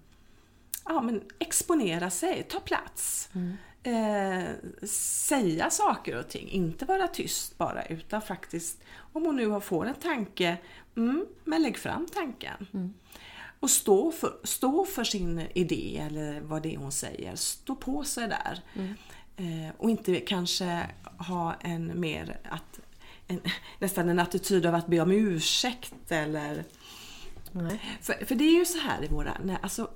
ja, 0.84 1.02
men 1.02 1.22
exponera 1.38 2.10
sig, 2.10 2.46
ta 2.48 2.60
plats. 2.60 3.28
Mm. 3.32 3.56
Eh, 3.86 4.48
säga 4.88 5.70
saker 5.70 6.18
och 6.18 6.28
ting, 6.28 6.48
inte 6.48 6.84
vara 6.84 7.08
tyst 7.08 7.58
bara 7.58 7.84
utan 7.84 8.22
faktiskt 8.22 8.82
om 9.12 9.24
hon 9.24 9.36
nu 9.36 9.60
får 9.60 9.86
en 9.86 9.94
tanke, 9.94 10.56
mm, 10.96 11.26
men 11.44 11.62
lägg 11.62 11.78
fram 11.78 12.06
tanken. 12.14 12.66
Mm. 12.74 12.94
Och 13.60 13.70
stå 13.70 14.12
för, 14.12 14.38
stå 14.44 14.84
för 14.84 15.04
sin 15.04 15.46
idé 15.54 16.02
eller 16.06 16.40
vad 16.40 16.62
det 16.62 16.74
är 16.74 16.78
hon 16.78 16.92
säger. 16.92 17.36
Stå 17.36 17.74
på 17.74 18.04
sig 18.04 18.28
där. 18.28 18.60
Mm. 18.74 18.94
Eh, 19.36 19.74
och 19.78 19.90
inte 19.90 20.16
kanske 20.16 20.86
ha 21.18 21.54
en 21.60 22.00
mer 22.00 22.38
att, 22.44 22.80
en, 23.26 23.40
nästan 23.78 24.08
en 24.08 24.18
attityd 24.18 24.66
av 24.66 24.74
att 24.74 24.86
be 24.86 25.00
om 25.00 25.10
ursäkt 25.10 26.12
eller... 26.12 26.64
För, 28.00 28.24
för 28.24 28.34
det 28.34 28.44
är 28.44 28.58
ju 28.58 28.64
så 28.64 28.78
här 28.78 29.04
i 29.04 29.08
våra... 29.08 29.36
Nej, 29.44 29.58
alltså, 29.62 29.90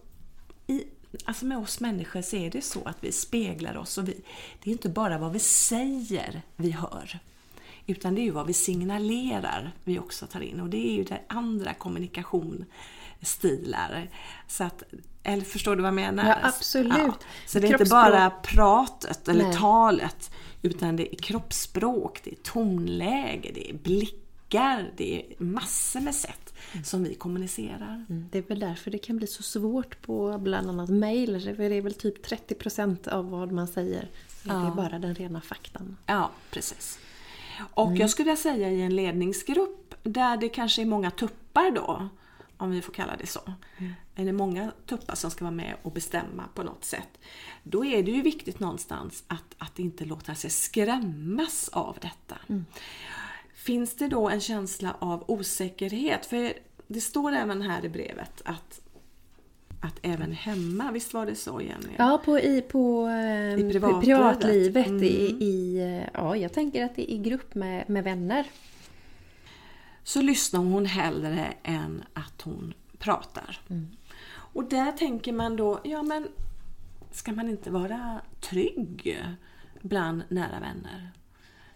i, 0.66 0.84
alltså 1.24 1.44
med 1.44 1.58
oss 1.58 1.80
människor 1.80 2.22
så 2.22 2.36
är 2.36 2.50
det 2.50 2.62
så 2.62 2.84
att 2.84 2.96
vi 3.00 3.12
speglar 3.12 3.76
oss 3.76 3.98
och 3.98 4.08
vi, 4.08 4.20
det 4.62 4.70
är 4.70 4.72
inte 4.72 4.88
bara 4.88 5.18
vad 5.18 5.32
vi 5.32 5.38
säger 5.38 6.42
vi 6.56 6.70
hör. 6.70 7.18
Utan 7.86 8.14
det 8.14 8.20
är 8.20 8.24
ju 8.24 8.30
vad 8.30 8.46
vi 8.46 8.52
signalerar 8.52 9.72
vi 9.84 9.98
också 9.98 10.26
tar 10.26 10.40
in 10.40 10.60
och 10.60 10.68
det 10.68 10.90
är 10.90 10.92
ju 10.92 11.04
det 11.04 11.20
andra 11.28 11.74
kommunikation 11.74 12.64
stilar. 13.22 14.10
Så 14.48 14.64
att, 14.64 14.82
eller 15.22 15.44
förstår 15.44 15.76
du 15.76 15.82
vad 15.82 15.88
jag 15.88 15.94
menar? 15.94 16.28
Ja, 16.28 16.36
absolut. 16.42 16.92
Ja. 16.98 17.14
Så 17.46 17.58
det 17.58 17.68
är 17.68 17.72
inte 17.72 17.90
bara 17.90 18.30
pratet 18.30 19.28
eller 19.28 19.44
Nej. 19.44 19.56
talet 19.56 20.30
utan 20.62 20.96
det 20.96 21.14
är 21.14 21.18
kroppsspråk, 21.18 22.20
det 22.24 22.30
är 22.30 22.36
tonläge, 22.36 23.50
det 23.54 23.70
är 23.70 23.74
blickar, 23.74 24.90
det 24.96 25.20
är 25.20 25.44
massor 25.44 26.00
med 26.00 26.14
sätt. 26.14 26.49
Som 26.84 27.04
vi 27.04 27.14
kommunicerar. 27.14 28.04
Mm. 28.08 28.28
Det 28.32 28.38
är 28.38 28.42
väl 28.42 28.60
därför 28.60 28.90
det 28.90 28.98
kan 28.98 29.16
bli 29.16 29.26
så 29.26 29.42
svårt 29.42 30.02
på 30.02 30.38
bland 30.38 30.68
annat. 30.68 30.88
För 30.88 31.68
det 31.68 31.74
är 31.74 31.82
väl 31.82 31.94
typ 31.94 32.26
30% 32.26 33.08
av 33.08 33.30
vad 33.30 33.52
man 33.52 33.68
säger. 33.68 34.08
Ja. 34.42 34.54
Det 34.54 34.66
är 34.66 34.74
bara 34.74 34.98
den 34.98 35.14
rena 35.14 35.40
faktan. 35.40 35.96
Ja, 36.06 36.30
precis. 36.50 36.98
Och 37.74 37.86
mm. 37.86 38.00
jag 38.00 38.10
skulle 38.10 38.36
säga 38.36 38.70
i 38.70 38.82
en 38.82 38.96
ledningsgrupp 38.96 39.94
där 40.02 40.36
det 40.36 40.48
kanske 40.48 40.82
är 40.82 40.86
många 40.86 41.10
tuppar 41.10 41.70
då 41.70 42.08
om 42.56 42.70
vi 42.70 42.82
får 42.82 42.92
kalla 42.92 43.16
det 43.16 43.26
så. 43.26 43.40
Mm. 43.78 43.92
Är 44.14 44.24
det 44.24 44.32
många 44.32 44.72
tuppar 44.86 45.14
som 45.14 45.30
ska 45.30 45.44
vara 45.44 45.54
med 45.54 45.74
och 45.82 45.92
bestämma 45.92 46.44
på 46.54 46.62
något 46.62 46.84
sätt. 46.84 47.18
Då 47.62 47.84
är 47.84 48.02
det 48.02 48.10
ju 48.10 48.22
viktigt 48.22 48.60
någonstans 48.60 49.24
att, 49.26 49.54
att 49.58 49.78
inte 49.78 50.04
låta 50.04 50.34
sig 50.34 50.50
skrämmas 50.50 51.68
av 51.68 51.96
detta. 52.00 52.36
Mm. 52.48 52.64
Finns 53.60 53.94
det 53.94 54.08
då 54.08 54.28
en 54.28 54.40
känsla 54.40 54.96
av 54.98 55.24
osäkerhet? 55.28 56.26
För 56.26 56.52
det 56.86 57.00
står 57.00 57.32
även 57.32 57.62
här 57.62 57.84
i 57.84 57.88
brevet 57.88 58.42
att 58.44 58.80
att 59.82 59.98
även 60.02 60.32
hemma, 60.32 60.90
visst 60.92 61.14
var 61.14 61.26
det 61.26 61.34
så 61.34 61.60
Jenny? 61.60 61.94
Ja, 61.98 62.22
på, 62.24 62.38
i, 62.38 62.62
på, 62.62 63.08
I 63.08 63.62
ehm, 63.62 63.70
privatlivet. 63.70 64.04
privatlivet 64.04 64.86
mm. 64.86 65.02
i, 65.02 65.36
i, 65.40 66.04
ja, 66.14 66.36
jag 66.36 66.52
tänker 66.52 66.84
att 66.84 66.96
det 66.96 67.12
är 67.12 67.14
i 67.14 67.18
grupp 67.18 67.54
med, 67.54 67.90
med 67.90 68.04
vänner 68.04 68.46
så 70.04 70.22
lyssnar 70.22 70.60
hon 70.60 70.86
hellre 70.86 71.54
än 71.62 72.04
att 72.14 72.42
hon 72.42 72.74
pratar. 72.98 73.60
Mm. 73.70 73.88
Och 74.30 74.64
där 74.64 74.92
tänker 74.92 75.32
man 75.32 75.56
då, 75.56 75.80
ja 75.84 76.02
men 76.02 76.28
ska 77.10 77.32
man 77.32 77.48
inte 77.48 77.70
vara 77.70 78.20
trygg 78.40 79.24
bland 79.80 80.22
nära 80.28 80.60
vänner? 80.60 81.12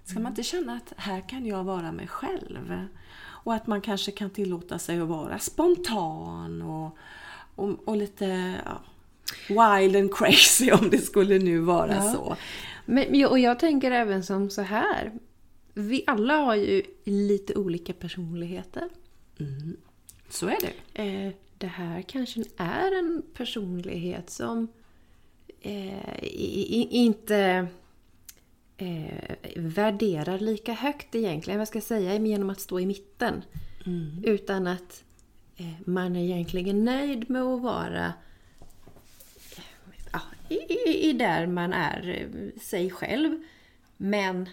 Ska 0.04 0.20
man 0.20 0.32
inte 0.32 0.42
känna 0.42 0.72
att 0.72 0.92
här 0.96 1.28
kan 1.28 1.46
jag 1.46 1.64
vara 1.64 1.92
mig 1.92 2.08
själv? 2.08 2.86
Och 3.44 3.54
att 3.54 3.66
man 3.66 3.80
kanske 3.80 4.10
kan 4.10 4.30
tillåta 4.30 4.78
sig 4.78 5.00
att 5.00 5.08
vara 5.08 5.38
spontan 5.38 6.62
och, 6.62 6.98
och, 7.54 7.88
och 7.88 7.96
lite 7.96 8.54
ja, 8.64 8.80
wild 9.48 9.96
and 9.96 10.14
crazy 10.14 10.70
om 10.80 10.90
det 10.90 10.98
skulle 10.98 11.38
nu 11.38 11.58
vara 11.58 11.94
ja. 11.94 12.12
så. 12.12 12.36
Men, 12.84 13.26
och 13.26 13.38
jag 13.38 13.58
tänker 13.58 13.90
även 13.90 14.22
som 14.22 14.50
så 14.50 14.62
här 14.62 15.12
vi 15.74 16.04
alla 16.06 16.34
har 16.34 16.54
ju 16.54 16.82
lite 17.04 17.54
olika 17.54 17.92
personligheter. 17.92 18.88
Mm. 19.40 19.76
Så 20.28 20.46
är 20.46 20.58
det. 20.60 21.02
Eh, 21.02 21.32
det 21.58 21.66
här 21.66 22.02
kanske 22.02 22.44
är 22.56 22.98
en 22.98 23.22
personlighet 23.34 24.30
som 24.30 24.68
eh, 25.60 26.18
inte 26.94 27.66
eh, 28.76 29.36
värderar 29.56 30.38
lika 30.38 30.72
högt 30.72 31.14
egentligen, 31.14 31.58
vad 31.58 31.68
ska 31.68 31.76
jag 31.76 31.84
säga, 31.84 32.16
genom 32.16 32.50
att 32.50 32.60
stå 32.60 32.80
i 32.80 32.86
mitten. 32.86 33.42
Mm. 33.86 34.24
Utan 34.24 34.66
att 34.66 35.04
eh, 35.56 35.74
man 35.86 36.16
är 36.16 36.24
egentligen 36.24 36.84
nöjd 36.84 37.30
med 37.30 37.42
att 37.42 37.62
vara 37.62 38.12
ja, 40.12 40.20
i, 40.48 41.08
i, 41.08 41.12
där 41.12 41.46
man 41.46 41.72
är 41.72 42.08
eh, 42.08 42.60
sig 42.60 42.90
själv. 42.90 43.42
Men 43.96 44.48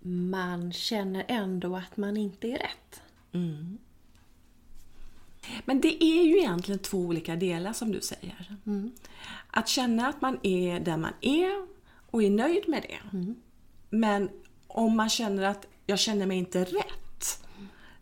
man 0.00 0.72
känner 0.72 1.24
ändå 1.28 1.76
att 1.76 1.96
man 1.96 2.16
inte 2.16 2.48
är 2.48 2.58
rätt. 2.58 3.02
Mm. 3.32 3.78
Men 5.64 5.80
det 5.80 6.04
är 6.04 6.22
ju 6.22 6.38
egentligen 6.38 6.78
två 6.78 6.98
olika 6.98 7.36
delar 7.36 7.72
som 7.72 7.92
du 7.92 8.00
säger. 8.00 8.56
Mm. 8.66 8.92
Att 9.50 9.68
känna 9.68 10.08
att 10.08 10.20
man 10.20 10.38
är 10.42 10.80
där 10.80 10.96
man 10.96 11.12
är 11.20 11.77
och 12.10 12.22
är 12.22 12.30
nöjd 12.30 12.68
med 12.68 12.82
det. 12.82 13.16
Mm. 13.16 13.36
Men 13.90 14.30
om 14.66 14.96
man 14.96 15.08
känner 15.08 15.42
att 15.42 15.66
jag 15.86 15.98
känner 15.98 16.26
mig 16.26 16.38
inte 16.38 16.64
rätt, 16.64 17.44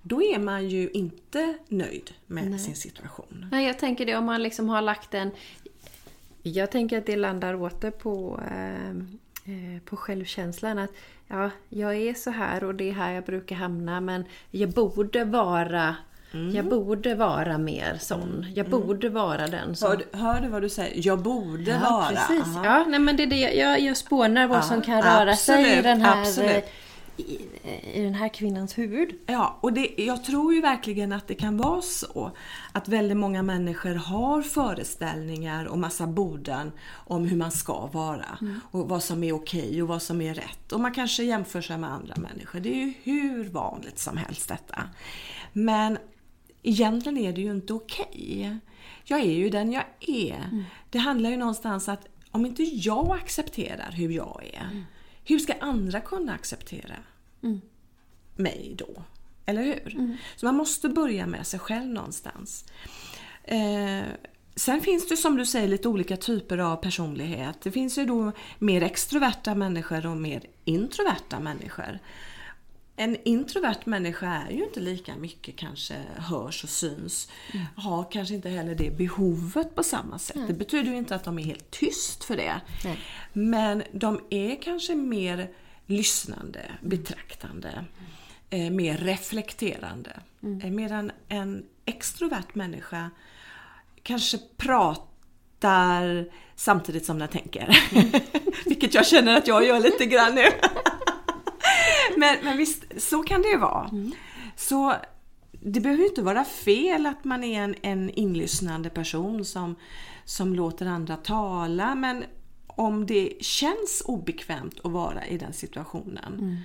då 0.02 0.22
är 0.22 0.38
man 0.38 0.68
ju 0.68 0.90
inte 0.90 1.58
nöjd 1.68 2.14
med 2.26 2.50
Nej. 2.50 2.58
sin 2.58 2.76
situation. 2.76 3.46
Nej, 3.52 3.66
jag 3.66 3.78
tänker 3.78 4.06
det 4.06 4.16
om 4.16 4.25
man 4.25 4.42
liksom 4.42 4.68
har 4.68 4.82
lagt 4.82 5.14
en... 5.14 5.30
Jag 6.42 6.70
tänker 6.70 6.98
att 6.98 7.06
det 7.06 7.16
landar 7.16 7.54
åter 7.62 7.90
på, 7.90 8.40
eh, 8.50 8.90
eh 9.54 9.82
på 9.84 9.96
självkänslan. 9.96 10.78
Att 10.78 10.90
ja, 11.26 11.50
jag 11.68 11.96
är 11.96 12.14
så 12.14 12.30
här 12.30 12.64
och 12.64 12.75
det 12.75 12.88
är 12.88 12.92
här 12.92 13.12
jag 13.12 13.25
brukar 13.25 13.56
hamna 13.56 14.00
men 14.00 14.25
jag 14.50 14.70
borde 14.70 15.25
vara 15.25 15.96
Mm. 16.37 16.55
Jag 16.57 16.64
borde 16.64 17.14
vara 17.14 17.59
mer 17.59 17.99
sån. 18.00 18.23
Mm. 18.23 18.55
Jag 18.55 18.66
mm. 18.66 18.81
borde 18.81 19.09
vara 19.09 19.47
den 19.47 19.76
som... 19.76 19.88
Hör, 19.88 20.19
hör, 20.19 20.40
du 20.40 20.49
vad 20.49 20.62
du 20.62 20.69
säger? 20.69 21.07
Jag 21.07 21.19
borde 21.19 21.71
ja, 21.71 21.90
vara. 21.90 22.09
Precis. 22.09 22.55
Ja, 22.64 22.85
nej, 22.88 23.00
men 23.00 23.16
det 23.16 23.23
är 23.23 23.26
det 23.26 23.55
jag, 23.55 23.81
jag 23.81 23.97
spånar 23.97 24.47
vad 24.47 24.59
ja, 24.59 24.62
som 24.62 24.83
kan 24.83 25.02
röra 25.02 25.31
absolut, 25.31 25.66
sig 25.66 25.78
i 25.78 25.83
den 25.83 26.00
här 26.00 26.21
absolut. 26.21 26.64
i, 27.16 27.40
i 27.95 28.02
den 28.02 28.14
här 28.14 28.28
kvinnans 28.28 28.78
huvud. 28.78 29.14
Ja, 29.26 29.59
och 29.61 29.73
det, 29.73 29.95
jag 29.97 30.25
tror 30.25 30.55
ju 30.55 30.61
verkligen 30.61 31.12
att 31.12 31.28
det 31.28 31.35
kan 31.35 31.57
vara 31.57 31.83
så 31.83 32.31
att 32.73 32.88
väldigt 32.88 33.16
många 33.16 33.43
människor 33.43 33.95
har 33.95 34.43
föreställningar 34.43 35.64
och 35.64 35.78
massa 35.78 36.07
borden 36.07 36.73
om 36.93 37.25
hur 37.25 37.37
man 37.37 37.50
ska 37.50 37.87
vara 37.87 38.38
mm. 38.40 38.61
och 38.71 38.88
vad 38.88 39.02
som 39.02 39.25
är 39.25 39.33
okej 39.33 39.83
och 39.83 39.88
vad 39.88 40.02
som 40.02 40.21
är 40.21 40.35
rätt. 40.35 40.73
Och 40.73 40.81
man 40.81 40.95
kanske 40.95 41.25
jämför 41.25 41.61
sig 41.61 41.78
med 41.78 41.93
andra 41.93 42.14
människor. 42.16 42.61
Det 42.61 42.69
är 42.69 42.87
ju 42.87 42.93
hur 43.02 43.45
vanligt 43.49 43.99
som 43.99 44.16
helst 44.16 44.49
detta. 44.49 44.83
Men 45.52 45.99
egentligen 46.66 47.18
är 47.18 47.32
det 47.32 47.40
ju 47.40 47.50
inte 47.50 47.73
okej. 47.73 48.56
Jag 49.04 49.20
är 49.20 49.32
ju 49.32 49.50
den 49.50 49.73
jag 49.73 49.85
är. 50.00 50.44
Mm. 50.44 50.64
Det 50.90 50.99
handlar 50.99 51.30
ju 51.30 51.37
någonstans 51.37 51.88
att 51.88 52.08
om 52.30 52.46
inte 52.46 52.62
jag 52.62 53.11
accepterar 53.23 53.92
hur 53.92 54.11
jag 54.11 54.50
är, 54.52 54.68
mm. 54.70 54.85
hur 55.25 55.38
ska 55.38 55.52
andra 55.61 56.00
kunna 56.00 56.32
acceptera 56.35 56.94
mm. 57.42 57.61
mig 58.37 58.75
då? 58.78 59.02
Eller 59.46 59.62
hur? 59.62 59.94
Mm. 59.94 60.16
Så 60.37 60.46
man 60.46 60.56
måste 60.56 60.88
börja 60.88 61.26
med 61.26 61.46
sig 61.46 61.61
själv 61.61 61.87
någonstans. 61.87 62.64
Eh, 63.44 64.02
sen 64.56 64.80
finns 64.80 65.08
det 65.08 65.16
som 65.16 65.37
du 65.37 65.46
säger 65.46 65.68
lite 65.68 65.88
olika 65.88 66.16
typer 66.16 66.58
av 66.58 66.76
personlighet. 66.76 67.61
Det 67.62 67.73
finns 67.73 67.99
ju 67.99 68.06
då 68.06 68.32
mer 68.58 68.82
extroverta 68.82 69.54
människor 69.54 70.06
och 70.06 70.16
mer 70.16 70.42
introverta 70.64 71.40
människor 71.40 71.99
en 72.96 73.16
introvert 73.24 73.86
människa 73.86 74.26
är 74.26 74.50
ju 74.50 74.64
inte 74.64 74.80
lika 74.80 75.16
mycket 75.16 75.56
kanske 75.56 75.94
hörs 76.16 76.64
och 76.64 76.70
syns. 76.70 77.28
Mm. 77.52 77.66
Har 77.76 78.10
kanske 78.12 78.34
inte 78.34 78.48
heller 78.48 78.74
det 78.74 78.96
behovet 78.98 79.74
på 79.74 79.82
samma 79.82 80.18
sätt. 80.18 80.36
Mm. 80.36 80.48
Det 80.48 80.54
betyder 80.54 80.90
ju 80.90 80.96
inte 80.96 81.14
att 81.14 81.24
de 81.24 81.38
är 81.38 81.42
helt 81.42 81.70
tyst 81.70 82.24
för 82.24 82.36
det. 82.36 82.60
Mm. 82.84 82.96
Men 83.32 83.82
de 83.92 84.20
är 84.30 84.62
kanske 84.62 84.94
mer 84.94 85.50
lyssnande, 85.86 86.60
betraktande, 86.80 87.84
eh, 88.50 88.70
mer 88.70 88.96
reflekterande. 88.96 90.20
Mm. 90.42 90.60
Eh, 90.60 90.70
medan 90.70 91.12
en 91.28 91.64
extrovert 91.84 92.54
människa 92.54 93.10
kanske 94.02 94.38
pratar 94.56 96.30
samtidigt 96.56 97.06
som 97.06 97.18
den 97.18 97.28
tänker. 97.28 97.78
Mm. 97.92 98.10
Vilket 98.64 98.94
jag 98.94 99.06
känner 99.06 99.36
att 99.36 99.46
jag 99.46 99.66
gör 99.66 99.80
lite 99.80 100.06
grann 100.06 100.34
nu. 100.34 100.46
men, 102.20 102.44
men 102.44 102.56
visst, 102.56 102.85
så 102.96 103.23
kan 103.23 103.42
det 103.42 103.49
ju 103.49 103.58
vara. 103.58 103.88
Mm. 103.88 104.12
Så 104.56 104.94
det 105.61 105.80
behöver 105.80 106.04
inte 106.04 106.23
vara 106.23 106.44
fel 106.44 107.06
att 107.06 107.25
man 107.25 107.44
är 107.44 107.62
en, 107.62 107.75
en 107.82 108.11
inlyssnande 108.11 108.90
person 108.90 109.44
som, 109.44 109.76
som 110.25 110.54
låter 110.54 110.87
andra 110.87 111.16
tala, 111.16 111.94
men 111.94 112.25
om 112.66 113.06
det 113.06 113.32
känns 113.40 114.02
obekvämt 114.04 114.80
att 114.85 114.92
vara 114.92 115.26
i 115.26 115.38
den 115.38 115.52
situationen, 115.52 116.35
mm. 116.35 116.56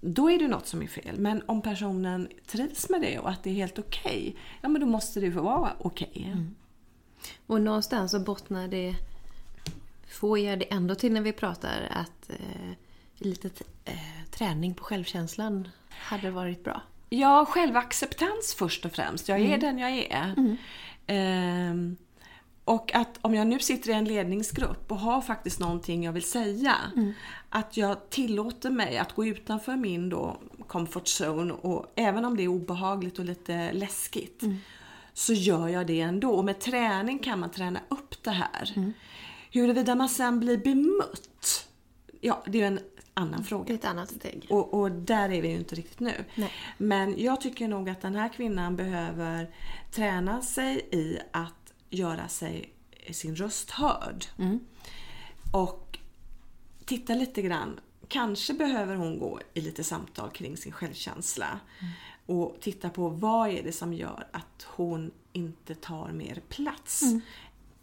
då 0.00 0.30
är 0.30 0.38
det 0.38 0.48
något 0.48 0.66
som 0.66 0.82
är 0.82 0.86
fel. 0.86 1.18
Men 1.18 1.42
om 1.46 1.62
personen 1.62 2.28
trivs 2.46 2.88
med 2.88 3.00
det 3.00 3.18
och 3.18 3.30
att 3.30 3.42
det 3.42 3.50
är 3.50 3.54
helt 3.54 3.78
okej, 3.78 4.28
okay, 4.28 4.42
ja 4.60 4.68
men 4.68 4.80
då 4.80 4.86
måste 4.86 5.20
det 5.20 5.32
få 5.32 5.42
vara 5.42 5.72
okej. 5.78 6.10
Okay. 6.14 6.24
Mm. 6.24 6.54
Och 7.46 7.60
någonstans 7.60 8.10
så 8.10 8.20
bottnar 8.20 8.68
det, 8.68 8.94
får 10.08 10.38
jag 10.38 10.58
det 10.58 10.72
ändå 10.72 10.94
till 10.94 11.12
när 11.12 11.20
vi 11.20 11.32
pratar, 11.32 11.88
att 11.90 12.30
eh, 12.30 12.72
lite 13.18 13.64
eh, 13.84 13.94
träning 14.30 14.74
på 14.74 14.84
självkänslan 14.84 15.68
hade 15.88 16.30
varit 16.30 16.64
bra. 16.64 16.82
Ja, 17.08 17.44
självacceptans 17.44 18.54
först 18.58 18.84
och 18.84 18.92
främst. 18.92 19.28
Jag 19.28 19.40
är 19.40 19.44
mm. 19.44 19.60
den 19.60 19.78
jag 19.78 19.90
är. 19.90 20.34
Mm. 20.36 20.56
Ehm, 21.06 21.96
och 22.64 22.94
att 22.94 23.18
om 23.20 23.34
jag 23.34 23.46
nu 23.46 23.58
sitter 23.58 23.90
i 23.90 23.92
en 23.92 24.04
ledningsgrupp 24.04 24.92
och 24.92 24.98
har 24.98 25.20
faktiskt 25.20 25.60
någonting 25.60 26.04
jag 26.04 26.12
vill 26.12 26.22
säga, 26.22 26.76
mm. 26.96 27.12
att 27.50 27.76
jag 27.76 28.10
tillåter 28.10 28.70
mig 28.70 28.98
att 28.98 29.12
gå 29.12 29.26
utanför 29.26 29.76
min 29.76 30.08
då 30.08 30.36
comfort 30.66 31.06
zone 31.20 31.52
och 31.52 31.92
även 31.94 32.24
om 32.24 32.36
det 32.36 32.42
är 32.42 32.48
obehagligt 32.48 33.18
och 33.18 33.24
lite 33.24 33.72
läskigt 33.72 34.42
mm. 34.42 34.56
så 35.14 35.32
gör 35.32 35.68
jag 35.68 35.86
det 35.86 36.00
ändå. 36.00 36.30
Och 36.30 36.44
med 36.44 36.60
träning 36.60 37.18
kan 37.18 37.40
man 37.40 37.50
träna 37.50 37.80
upp 37.88 38.22
det 38.22 38.30
här. 38.30 38.72
Mm. 38.76 38.92
Huruvida 39.50 39.94
man 39.94 40.08
sen 40.08 40.40
blir 40.40 40.58
bemött, 40.58 41.68
ja 42.20 42.42
det 42.46 42.62
är 42.62 42.66
en 42.66 42.80
annan 43.18 43.44
fråga. 43.44 43.64
Det 43.64 43.72
är 43.72 43.74
ett 43.74 43.84
annat 43.84 44.10
steg. 44.10 44.46
Och, 44.50 44.74
och 44.74 44.90
där 44.90 45.30
är 45.30 45.42
vi 45.42 45.48
ju 45.48 45.56
inte 45.56 45.74
riktigt 45.74 46.00
nu. 46.00 46.24
Nej. 46.34 46.52
Men 46.78 47.22
jag 47.22 47.40
tycker 47.40 47.68
nog 47.68 47.90
att 47.90 48.00
den 48.00 48.14
här 48.14 48.28
kvinnan 48.28 48.76
behöver 48.76 49.54
träna 49.92 50.42
sig 50.42 50.88
i 50.92 51.18
att 51.32 51.72
göra 51.90 52.28
sig 52.28 52.72
sin 53.10 53.36
röst 53.36 53.70
hörd. 53.70 54.24
Mm. 54.38 54.60
Och 55.52 55.98
titta 56.84 57.14
lite 57.14 57.42
grann. 57.42 57.80
Kanske 58.08 58.54
behöver 58.54 58.96
hon 58.96 59.18
gå 59.18 59.40
i 59.54 59.60
lite 59.60 59.84
samtal 59.84 60.30
kring 60.30 60.56
sin 60.56 60.72
självkänsla. 60.72 61.60
Mm. 61.80 61.92
Och 62.26 62.56
titta 62.60 62.90
på 62.90 63.08
vad 63.08 63.48
är 63.48 63.62
det 63.62 63.72
som 63.72 63.92
gör 63.92 64.26
att 64.32 64.66
hon 64.66 65.10
inte 65.32 65.74
tar 65.74 66.12
mer 66.12 66.42
plats. 66.48 67.02
Mm. 67.02 67.20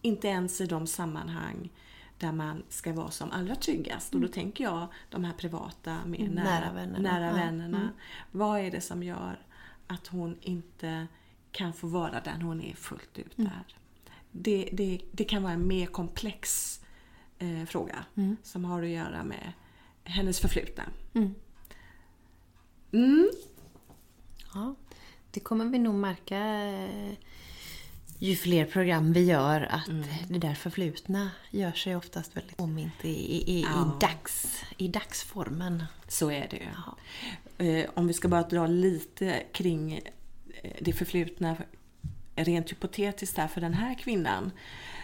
Inte 0.02 0.28
ens 0.28 0.62
i 0.62 0.66
de 0.66 0.88
sammanhang 0.88 1.70
där 2.18 2.32
man 2.32 2.64
ska 2.70 2.94
vara 2.94 3.12
som 3.12 3.32
allra 3.32 3.56
tryggast. 3.56 4.14
Mm. 4.14 4.24
Och 4.24 4.30
då 4.30 4.34
mm. 4.34 4.44
tänker 4.44 4.64
jag 4.64 4.88
de 5.10 5.24
här 5.24 5.34
privata, 5.34 6.06
mer 6.06 6.30
nära, 6.30 6.44
nära 6.44 6.74
vännerna. 6.74 7.12
Nära 7.12 7.34
vännerna. 7.34 7.78
Mm. 7.78 7.90
Vad 8.32 8.60
är 8.60 8.72
det 8.72 8.82
som 8.82 9.04
gör 9.04 9.46
att 9.88 10.08
hon 10.08 10.38
inte 10.42 11.08
kan 11.52 11.74
få 11.74 11.88
vara 11.88 12.22
den 12.22 12.42
hon 12.42 12.62
är 12.62 12.76
fullt 12.76 13.20
ut 13.20 13.38
mm. 13.38 13.52
där? 13.52 13.76
Det, 14.32 14.70
det, 14.74 15.02
det 15.12 15.24
kan 15.24 15.44
vara 15.44 15.54
en 15.54 15.68
mer 15.68 15.86
komplex 15.86 16.80
eh, 17.40 17.66
fråga 17.66 18.06
mm. 18.16 18.38
som 18.44 18.66
har 18.66 18.84
att 18.84 18.90
göra 18.90 19.24
med 19.24 19.54
hennes 20.04 20.40
förflutna. 20.40 20.84
Mm. 21.14 21.36
Ja, 24.54 24.76
det 25.32 25.40
kommer 25.40 25.66
vi 25.66 25.80
nog 25.80 25.96
märka 25.96 26.38
eh, 26.38 27.14
ju 28.26 28.36
fler 28.36 28.66
program 28.66 29.14
vi 29.14 29.24
gör 29.24 29.68
att 29.72 29.88
mm. 29.88 30.04
det 30.28 30.40
där 30.40 30.54
förflutna 30.54 31.32
gör 31.52 31.72
sig 31.72 31.96
oftast 31.96 32.38
väldigt 32.38 32.58
påmint 32.58 33.06
i, 33.06 33.10
i, 33.10 33.60
i, 33.60 33.62
ja. 33.62 33.70
i, 33.70 34.00
dags, 34.02 34.62
i 34.78 34.88
dagsformen. 34.88 35.84
Så 36.08 36.32
är 36.32 36.48
det 36.50 36.58
ju. 36.58 36.68
Eh, 37.68 37.90
om 37.94 38.08
vi 38.08 38.14
ska 38.14 38.28
bara 38.28 38.44
dra 38.44 38.68
lite 38.68 39.44
kring 39.52 39.94
eh, 39.94 40.72
det 40.80 40.94
förflutna 40.94 41.58
rent 42.36 42.72
hypotetiskt 42.72 43.38
här 43.38 43.48
för 43.48 43.62
den 43.62 43.74
här 43.74 43.96
kvinnan 43.96 44.52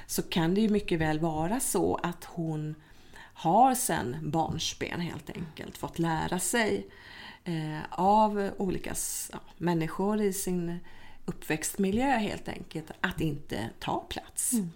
så 0.08 0.22
kan 0.22 0.54
det 0.54 0.62
ju 0.62 0.70
mycket 0.70 1.00
väl 1.00 1.20
vara 1.20 1.60
så 1.60 1.96
att 2.04 2.24
hon 2.26 2.76
har 3.34 3.76
sen 3.76 4.18
barnsben 4.22 5.00
helt 5.00 5.30
enkelt 5.30 5.78
fått 5.78 6.00
lära 6.00 6.40
sig 6.40 6.88
eh, 7.44 7.80
av 7.90 8.52
olika 8.58 8.94
ja, 9.32 9.40
människor 9.58 10.22
i 10.22 10.34
sin 10.34 10.80
uppväxtmiljö 11.26 12.18
helt 12.18 12.48
enkelt, 12.48 12.92
att 13.02 13.22
inte 13.22 13.70
ta 13.80 14.00
plats. 14.00 14.54
Mm. 14.54 14.70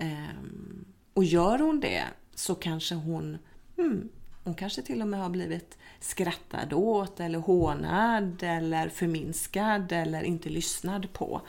Um, 0.00 0.84
och 1.14 1.24
gör 1.24 1.58
hon 1.58 1.80
det 1.80 2.04
så 2.34 2.54
kanske 2.54 2.94
hon, 2.94 3.38
hmm, 3.76 4.08
hon 4.44 4.54
kanske 4.54 4.82
till 4.82 5.02
och 5.02 5.08
med 5.08 5.20
har 5.20 5.30
blivit 5.30 5.78
skrattad 6.00 6.72
åt 6.72 7.20
eller 7.20 7.38
hånad 7.38 8.42
eller 8.42 8.88
förminskad 8.88 9.92
eller 9.92 10.22
inte 10.22 10.48
lyssnad 10.48 11.12
på. 11.12 11.40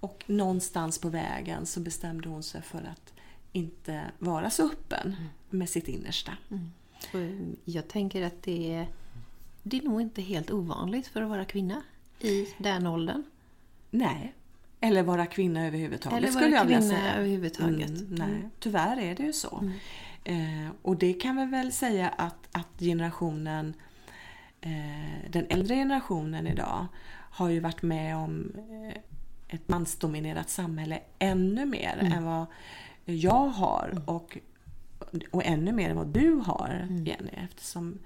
Och 0.00 0.24
någonstans 0.26 0.98
på 0.98 1.08
vägen 1.08 1.66
så 1.66 1.80
bestämde 1.80 2.28
hon 2.28 2.42
sig 2.42 2.62
för 2.62 2.78
att 2.78 3.12
inte 3.52 4.04
vara 4.18 4.50
så 4.50 4.66
öppen 4.66 5.06
mm. 5.06 5.28
med 5.50 5.68
sitt 5.68 5.88
innersta. 5.88 6.32
Mm. 6.50 7.56
Jag 7.64 7.88
tänker 7.88 8.22
att 8.22 8.42
det 8.42 8.74
är, 8.74 8.88
det 9.62 9.78
är 9.78 9.82
nog 9.82 10.00
inte 10.00 10.22
helt 10.22 10.50
ovanligt 10.50 11.06
för 11.06 11.22
att 11.22 11.28
vara 11.28 11.44
kvinna 11.44 11.82
i 12.20 12.48
den 12.58 12.86
åldern. 12.86 13.24
Nej. 13.94 14.34
Eller 14.80 15.02
vara 15.02 15.26
kvinna 15.26 15.66
överhuvudtaget 15.66 16.18
Eller 16.18 16.28
skulle 16.28 16.56
jag 16.56 16.64
vilja 16.64 16.82
säga. 16.82 17.14
överhuvudtaget. 17.14 17.90
Mm, 17.90 18.06
nej, 18.10 18.28
mm. 18.28 18.50
tyvärr 18.60 18.96
är 18.96 19.14
det 19.14 19.22
ju 19.22 19.32
så. 19.32 19.62
Mm. 19.62 20.66
Eh, 20.66 20.72
och 20.82 20.96
det 20.96 21.12
kan 21.12 21.36
vi 21.36 21.46
väl 21.46 21.72
säga 21.72 22.08
att, 22.08 22.48
att 22.52 22.78
generationen, 22.78 23.74
eh, 24.60 25.30
den 25.30 25.46
äldre 25.48 25.74
generationen 25.74 26.46
idag 26.46 26.86
har 27.10 27.48
ju 27.48 27.60
varit 27.60 27.82
med 27.82 28.16
om 28.16 28.52
eh, 28.56 29.00
ett 29.48 29.68
mansdominerat 29.68 30.50
samhälle 30.50 31.00
ännu 31.18 31.66
mer 31.66 31.98
mm. 32.00 32.12
än 32.12 32.24
vad 32.24 32.46
jag 33.04 33.48
har 33.48 33.88
mm. 33.92 34.04
och, 34.04 34.38
och 35.30 35.44
ännu 35.44 35.72
mer 35.72 35.90
än 35.90 35.96
vad 35.96 36.06
du 36.06 36.30
har 36.30 36.86
mm. 36.88 37.04
Jenny 37.04 37.30
eftersom 37.32 37.98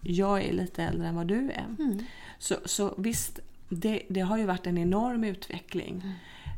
jag 0.00 0.42
är 0.42 0.52
lite 0.52 0.84
äldre 0.84 1.08
än 1.08 1.14
vad 1.14 1.26
du 1.26 1.50
är. 1.50 1.66
Så, 2.38 2.54
så 2.64 2.94
visst 2.98 3.40
det, 3.68 4.02
det, 4.08 4.20
har 4.20 4.38
ju 4.38 4.44
varit 4.44 4.66
en 4.66 4.78
enorm 4.78 5.24
utveckling 5.24 6.02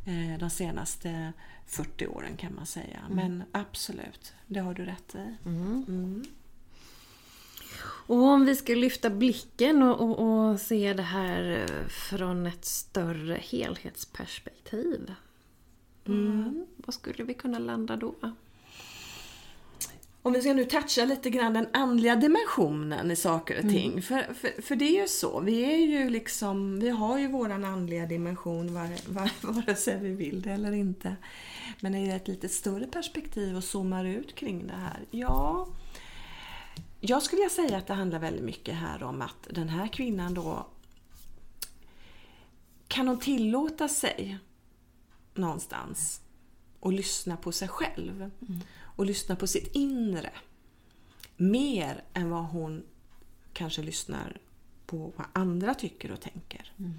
mm. 0.06 0.32
eh, 0.32 0.38
de 0.38 0.50
senaste 0.50 1.32
40 1.66 2.06
åren 2.06 2.36
kan 2.36 2.54
man 2.54 2.66
säga. 2.66 3.00
Mm. 3.06 3.16
Men 3.16 3.42
absolut, 3.52 4.32
det 4.46 4.60
har 4.60 4.74
du 4.74 4.84
rätt 4.84 5.14
i. 5.14 5.48
Mm. 5.48 5.84
mm. 5.88 6.24
Och 7.80 8.22
om 8.22 8.44
vi 8.44 8.56
ska 8.56 8.74
lyfta 8.74 9.10
blicken 9.10 9.82
och, 9.82 10.00
och, 10.00 10.50
och, 10.50 10.60
se 10.60 10.92
det 10.92 11.02
här 11.02 11.66
eh, 11.70 11.88
från 11.88 12.46
ett 12.46 12.64
större 12.64 13.34
helhetsperspektiv. 13.34 15.14
Mm. 16.06 16.66
Vad 16.76 16.94
skulle 16.94 17.24
vi 17.24 17.34
kunna 17.34 17.58
landa 17.58 17.96
då? 17.96 18.14
Om 20.22 20.32
vi 20.32 20.40
ska 20.40 20.54
nu 20.54 20.64
toucha 20.64 21.04
lite 21.04 21.30
grann 21.30 21.52
den 21.52 21.68
andliga 21.72 22.16
dimensionen 22.16 23.10
i 23.10 23.16
saker 23.16 23.56
och 23.56 23.70
ting. 23.70 23.90
Mm. 23.90 24.02
För, 24.02 24.34
för, 24.34 24.62
för, 24.62 24.76
det 24.76 24.84
är 24.84 25.02
ju 25.02 25.08
så, 25.08 25.40
vi 25.40 25.64
är 25.64 25.76
ju 25.76 26.10
liksom, 26.10 26.80
vi 26.80 26.90
har 26.90 27.18
ju 27.18 27.28
våran 27.28 27.64
andliga 27.64 28.06
dimension 28.06 28.74
vare, 28.74 28.96
var, 29.08 29.30
vare 29.52 29.74
sig 29.74 29.98
vi 29.98 30.14
vill 30.14 30.42
det 30.42 30.50
eller 30.50 30.72
inte. 30.72 31.16
Men 31.80 31.94
i 31.94 32.08
ett 32.08 32.28
lite 32.28 32.48
större 32.48 32.86
perspektiv 32.86 33.56
och 33.56 33.64
zoomar 33.64 34.04
ut 34.04 34.34
kring 34.34 34.66
det 34.66 34.76
här, 34.76 35.00
ja. 35.10 35.68
Jag 37.00 37.22
skulle 37.22 37.50
säga 37.50 37.76
att 37.76 37.86
det 37.86 37.94
handlar 37.94 38.18
väldigt 38.18 38.44
mycket 38.44 38.74
här 38.74 39.02
om 39.02 39.22
att 39.22 39.48
den 39.50 39.68
här 39.68 39.88
kvinnan 39.88 40.34
då 40.34 40.66
kan 42.88 43.08
hon 43.08 43.20
tillåta 43.20 43.88
sig 43.88 44.38
någonstans 45.34 46.20
och 46.80 46.92
lyssna 46.92 47.36
på 47.36 47.52
sig 47.52 47.68
själv. 47.68 48.30
Mm 48.48 48.60
och 48.98 49.06
lyssna 49.06 49.36
på 49.36 49.46
sitt 49.46 49.74
inre. 49.74 50.30
Mer 51.36 52.02
än 52.14 52.30
vad 52.30 52.44
hon 52.44 52.82
kanske 53.52 53.82
lyssnar 53.82 54.40
på 54.86 55.12
vad 55.16 55.26
andra 55.32 55.74
tycker 55.74 56.12
och 56.12 56.20
tänker. 56.20 56.72
Mm. 56.78 56.92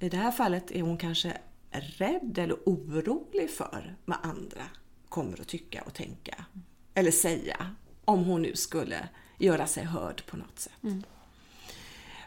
I 0.00 0.08
det 0.08 0.16
här 0.16 0.30
fallet 0.30 0.70
är 0.70 0.82
hon 0.82 0.98
kanske 0.98 1.38
rädd 1.70 2.38
eller 2.38 2.56
orolig 2.64 3.50
för 3.50 3.96
vad 4.04 4.18
andra 4.22 4.62
kommer 5.08 5.40
att 5.40 5.48
tycka 5.48 5.82
och 5.82 5.94
tänka. 5.94 6.34
Mm. 6.34 6.64
Eller 6.94 7.10
säga. 7.10 7.74
Om 8.04 8.24
hon 8.24 8.42
nu 8.42 8.56
skulle 8.56 9.08
göra 9.38 9.66
sig 9.66 9.84
hörd 9.84 10.22
på 10.26 10.36
något 10.36 10.58
sätt. 10.58 10.82
Mm. 10.82 11.02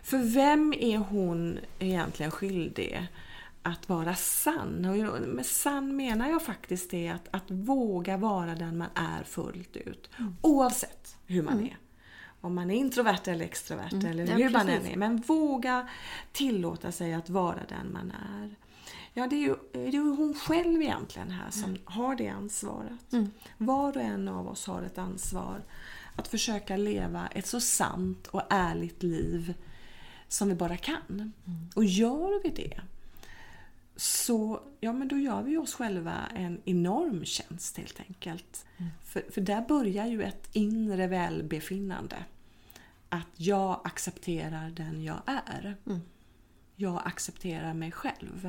För 0.03 0.17
vem 0.17 0.73
är 0.73 0.97
hon 0.97 1.59
egentligen 1.79 2.31
skyldig 2.31 3.07
att 3.63 3.89
vara 3.89 4.15
sann. 4.15 4.85
Och 4.85 5.21
med 5.21 5.45
sann 5.45 5.95
menar 5.95 6.29
jag 6.29 6.43
faktiskt 6.43 6.91
det 6.91 7.09
att, 7.09 7.27
att 7.31 7.51
våga 7.51 8.17
vara 8.17 8.55
den 8.55 8.77
man 8.77 8.89
är 8.95 9.23
fullt 9.23 9.75
ut. 9.75 10.09
Mm. 10.19 10.35
Oavsett 10.41 11.17
hur 11.25 11.43
man 11.43 11.53
mm. 11.53 11.65
är. 11.65 11.77
Om 12.41 12.55
man 12.55 12.71
är 12.71 12.75
introvert 12.75 13.21
eller 13.25 13.45
extrovert 13.45 13.93
mm. 13.93 14.05
eller 14.05 14.27
hur 14.27 14.39
ja, 14.39 14.49
man 14.49 14.69
än 14.69 14.85
är. 14.85 14.95
Men 14.95 15.17
våga 15.17 15.87
tillåta 16.31 16.91
sig 16.91 17.13
att 17.13 17.29
vara 17.29 17.59
den 17.69 17.93
man 17.93 18.11
är. 18.11 18.55
Ja, 19.13 19.27
det 19.27 19.35
är 19.35 19.39
ju, 19.39 19.55
det 19.71 19.87
är 19.87 19.91
ju 19.91 20.15
hon 20.15 20.33
själv 20.33 20.81
egentligen 20.81 21.31
här 21.31 21.51
som 21.51 21.63
mm. 21.63 21.81
har 21.85 22.15
det 22.15 22.27
ansvaret. 22.27 23.13
Mm. 23.13 23.31
Var 23.57 23.97
och 23.97 24.03
en 24.03 24.27
av 24.27 24.47
oss 24.47 24.67
har 24.67 24.81
ett 24.81 24.97
ansvar 24.97 25.61
att 26.15 26.27
försöka 26.27 26.77
leva 26.77 27.27
ett 27.27 27.47
så 27.47 27.61
sant 27.61 28.27
och 28.27 28.41
ärligt 28.49 29.03
liv 29.03 29.53
som 30.27 30.49
vi 30.49 30.55
bara 30.55 30.77
kan. 30.77 31.07
Mm. 31.09 31.33
Och 31.75 31.85
gör 31.85 32.43
vi 32.43 32.49
det 32.49 32.81
så 33.99 34.61
ja, 34.79 34.93
men 34.93 35.07
då 35.07 35.17
gör 35.17 35.41
vi 35.41 35.57
oss 35.57 35.73
själva 35.73 36.27
en 36.35 36.61
enorm 36.65 37.25
tjänst 37.25 37.77
helt 37.77 37.99
enkelt. 37.99 38.65
Mm. 38.77 38.91
För, 39.03 39.23
för 39.31 39.41
där 39.41 39.61
börjar 39.67 40.05
ju 40.05 40.23
ett 40.23 40.49
inre 40.53 41.07
välbefinnande. 41.07 42.25
Att 43.09 43.27
jag 43.35 43.81
accepterar 43.83 44.69
den 44.69 45.03
jag 45.03 45.21
är. 45.25 45.77
Mm. 45.85 45.99
Jag 46.75 47.01
accepterar 47.05 47.73
mig 47.73 47.91
själv. 47.91 48.45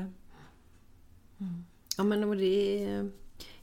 Mm. 1.41 1.65
Ja, 1.97 2.05
men 2.05 2.25
och 2.25 2.37
det 2.37 2.85
är, 2.85 3.11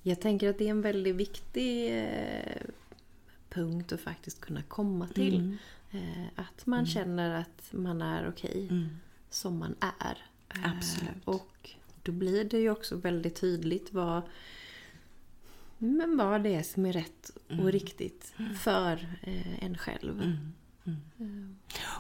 jag 0.02 0.22
tänker 0.22 0.50
att 0.50 0.58
det 0.58 0.66
är 0.66 0.72
en 0.72 0.82
väldigt 0.82 1.16
viktig 1.16 1.98
eh, 2.04 2.62
punkt 3.50 3.92
att 3.92 4.02
faktiskt 4.02 4.42
kunna 4.42 4.64
komma 4.64 5.08
till. 5.08 5.36
Mm. 5.36 5.58
Eh, 5.92 6.28
att 6.36 6.66
man 6.66 6.80
mm. 6.80 6.88
känner 6.88 7.42
att 7.42 7.74
man 7.74 8.02
är 8.02 8.30
okej 8.30 8.50
okay, 8.50 8.68
mm. 8.68 8.90
som 9.30 9.60
man 9.60 9.76
är. 10.00 10.18
Absolut. 10.64 11.28
Eh, 11.28 11.34
och 11.34 11.77
då 12.08 12.14
blir 12.14 12.44
det 12.44 12.58
ju 12.58 12.70
också 12.70 12.96
väldigt 12.96 13.36
tydligt 13.36 13.94
vad, 13.94 14.22
men 15.78 16.18
vad 16.18 16.44
det 16.44 16.56
är 16.56 16.64
som 16.64 16.86
är 16.86 16.94
rätt 16.94 17.32
och 17.48 17.52
mm. 17.52 17.72
riktigt 17.72 18.34
för 18.60 19.08
eh, 19.22 19.64
en 19.64 19.78
själv. 19.78 20.22
Mm. 20.22 20.54
Mm. 21.20 21.56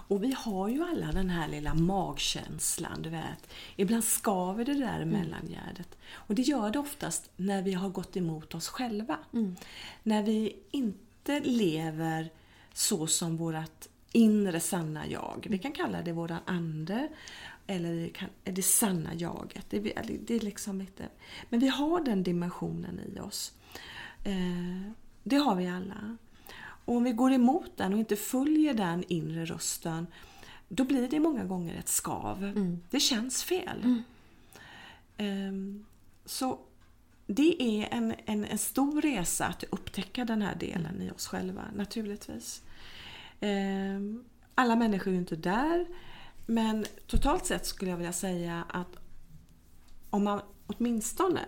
Och 0.07 0.23
vi 0.23 0.33
har 0.37 0.67
ju 0.67 0.83
alla 0.83 1.11
den 1.11 1.29
här 1.29 1.47
lilla 1.47 1.73
magkänslan, 1.73 3.01
du 3.01 3.09
vet. 3.09 3.53
Ibland 3.75 4.03
skaver 4.03 4.65
det 4.65 4.73
där 4.73 5.01
mm. 5.01 5.09
mellangärdet. 5.09 5.97
Och 6.11 6.35
det 6.35 6.41
gör 6.41 6.69
det 6.69 6.79
oftast 6.79 7.29
när 7.35 7.61
vi 7.61 7.73
har 7.73 7.89
gått 7.89 8.17
emot 8.17 8.55
oss 8.55 8.67
själva. 8.67 9.19
Mm. 9.33 9.55
När 10.03 10.23
vi 10.23 10.55
inte 10.71 11.39
lever 11.39 12.29
så 12.73 13.07
som 13.07 13.37
vårt 13.37 13.87
inre 14.11 14.59
sanna 14.59 15.07
jag. 15.07 15.47
Vi 15.49 15.57
kan 15.57 15.71
kalla 15.71 16.01
det 16.01 16.11
våran 16.11 16.39
ande 16.45 17.09
eller 17.67 18.09
kan, 18.09 18.29
det 18.43 18.63
sanna 18.63 19.13
jaget. 19.13 19.65
Det, 19.69 19.79
det 20.27 20.35
är 20.35 20.39
liksom 20.39 20.81
inte, 20.81 21.09
men 21.49 21.59
vi 21.59 21.67
har 21.67 22.01
den 22.01 22.23
dimensionen 22.23 22.99
i 23.15 23.19
oss. 23.19 23.53
Eh, 24.23 24.91
det 25.23 25.35
har 25.35 25.55
vi 25.55 25.67
alla. 25.67 26.17
Och 26.85 26.95
om 26.95 27.03
vi 27.03 27.11
går 27.11 27.31
emot 27.31 27.77
den 27.77 27.93
och 27.93 27.99
inte 27.99 28.15
följer 28.15 28.73
den 28.73 29.03
inre 29.07 29.45
rösten 29.45 30.07
då 30.69 30.83
blir 30.83 31.07
det 31.07 31.19
många 31.19 31.43
gånger 31.43 31.75
ett 31.79 31.87
skav. 31.87 32.43
Mm. 32.43 32.79
Det 32.89 32.99
känns 32.99 33.43
fel. 33.43 33.83
Mm. 33.83 34.03
Eh, 35.17 35.83
så 36.25 36.59
det 37.27 37.63
är 37.63 37.87
en, 37.91 38.15
en, 38.25 38.45
en, 38.45 38.57
stor 38.57 39.01
resa 39.01 39.45
att 39.45 39.63
upptäcka 39.63 40.25
den 40.25 40.41
här 40.41 40.55
delen 40.55 40.95
mm. 40.95 41.07
i 41.07 41.11
oss 41.11 41.27
själva, 41.27 41.61
naturligtvis. 41.75 42.63
Eh, 43.39 43.99
alla 44.55 44.75
människor 44.75 45.07
är 45.07 45.13
ju 45.13 45.19
inte 45.19 45.35
där. 45.35 45.85
Men 46.49 46.85
totalt 47.07 47.45
sett 47.45 47.65
skulle 47.65 47.91
jag 47.91 47.97
vilja 47.97 48.13
säga 48.13 48.65
att 48.69 48.95
om 50.09 50.23
man 50.23 50.41
åtminstone 50.67 51.45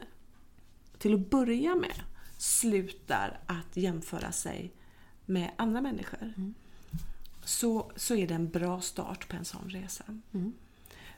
till 0.97 1.13
att 1.13 1.29
börja 1.29 1.75
med 1.75 2.03
slutar 2.37 3.39
att 3.45 3.77
jämföra 3.77 4.31
sig 4.31 4.73
med 5.25 5.51
andra 5.57 5.81
människor 5.81 6.33
mm. 6.37 6.53
så, 7.43 7.91
så 7.95 8.15
är 8.15 8.27
det 8.27 8.33
en 8.33 8.49
bra 8.49 8.81
start 8.81 9.27
på 9.27 9.35
en 9.35 9.45
sån 9.45 9.69
resa. 9.69 10.03
Mm. 10.33 10.53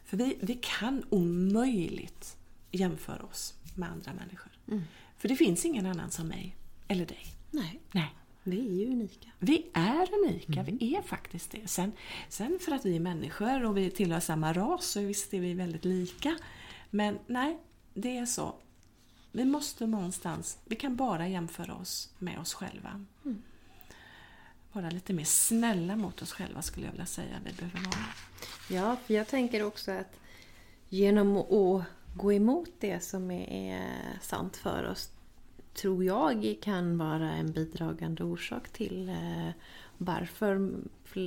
För 0.06 0.18
vi, 0.18 0.38
vi 0.42 0.60
kan 0.62 1.04
omöjligt 1.10 2.38
jämföra 2.72 3.24
oss 3.24 3.54
med 3.76 3.90
andra 3.90 4.14
människor. 4.14 4.52
Mm. 4.68 4.84
För 5.18 5.28
det 5.28 5.36
finns 5.36 5.66
ingen 5.66 5.86
annan 5.86 6.12
som 6.12 6.28
mig 6.28 6.58
eller 6.88 7.06
dig. 7.06 7.26
Nej. 7.52 7.82
Nej. 7.92 8.16
Vi 8.44 8.60
är 8.60 8.86
ju 8.86 8.92
unika. 8.92 9.30
Vi 9.40 9.70
är 9.74 10.10
unika, 10.14 10.60
mm. 10.60 10.78
vi 10.78 10.96
är 10.96 11.02
faktiskt 11.02 11.52
det. 11.52 11.68
Sen, 11.68 11.92
sen 12.30 12.60
för 12.62 12.72
att 12.72 12.86
vi 12.86 12.96
är 12.96 13.00
människor 13.00 13.66
och 13.66 13.78
vi 13.78 13.92
tillhör 13.92 14.20
samma 14.20 14.54
ras 14.54 14.86
så 14.86 15.02
visst 15.02 15.34
är 15.34 15.40
vi 15.40 15.54
väldigt 15.54 15.86
lika. 15.86 16.38
Men 16.90 17.20
nej, 17.28 17.60
det 17.94 18.18
är 18.18 18.26
så. 18.26 18.56
Vi 19.32 19.46
måste 19.46 19.88
någonstans, 19.88 20.58
vi 20.66 20.76
kan 20.76 20.96
bara 20.96 21.28
jämföra 21.28 21.76
oss 21.76 22.14
med 22.20 22.40
oss 22.40 22.54
själva. 22.54 23.06
Mm. 23.26 23.42
Vara 24.72 24.90
lite 24.90 25.14
mer 25.14 25.24
snälla 25.24 25.96
mot 25.96 26.22
oss 26.22 26.34
själva 26.34 26.62
skulle 26.62 26.86
jag 26.86 26.92
vilja 26.92 27.06
säga 27.06 27.36
vi 27.46 27.54
behöver 27.54 27.80
vara. 27.80 28.06
Ja, 28.70 28.96
för 28.96 29.14
jag 29.14 29.28
tänker 29.28 29.64
också 29.64 29.92
att 29.92 30.20
genom 30.90 31.38
att 31.38 31.84
gå 32.16 32.34
emot 32.34 32.70
det 32.80 33.04
som 33.04 33.32
är 33.32 34.18
sant 34.22 34.58
för 34.58 34.84
oss 34.84 35.10
tror 35.74 36.04
jag 36.04 36.58
kan 36.62 36.98
vara 36.98 37.32
en 37.32 37.52
bidragande 37.52 38.24
orsak 38.24 38.70
till 38.70 39.10
eh, 39.10 39.50
varför 39.98 40.72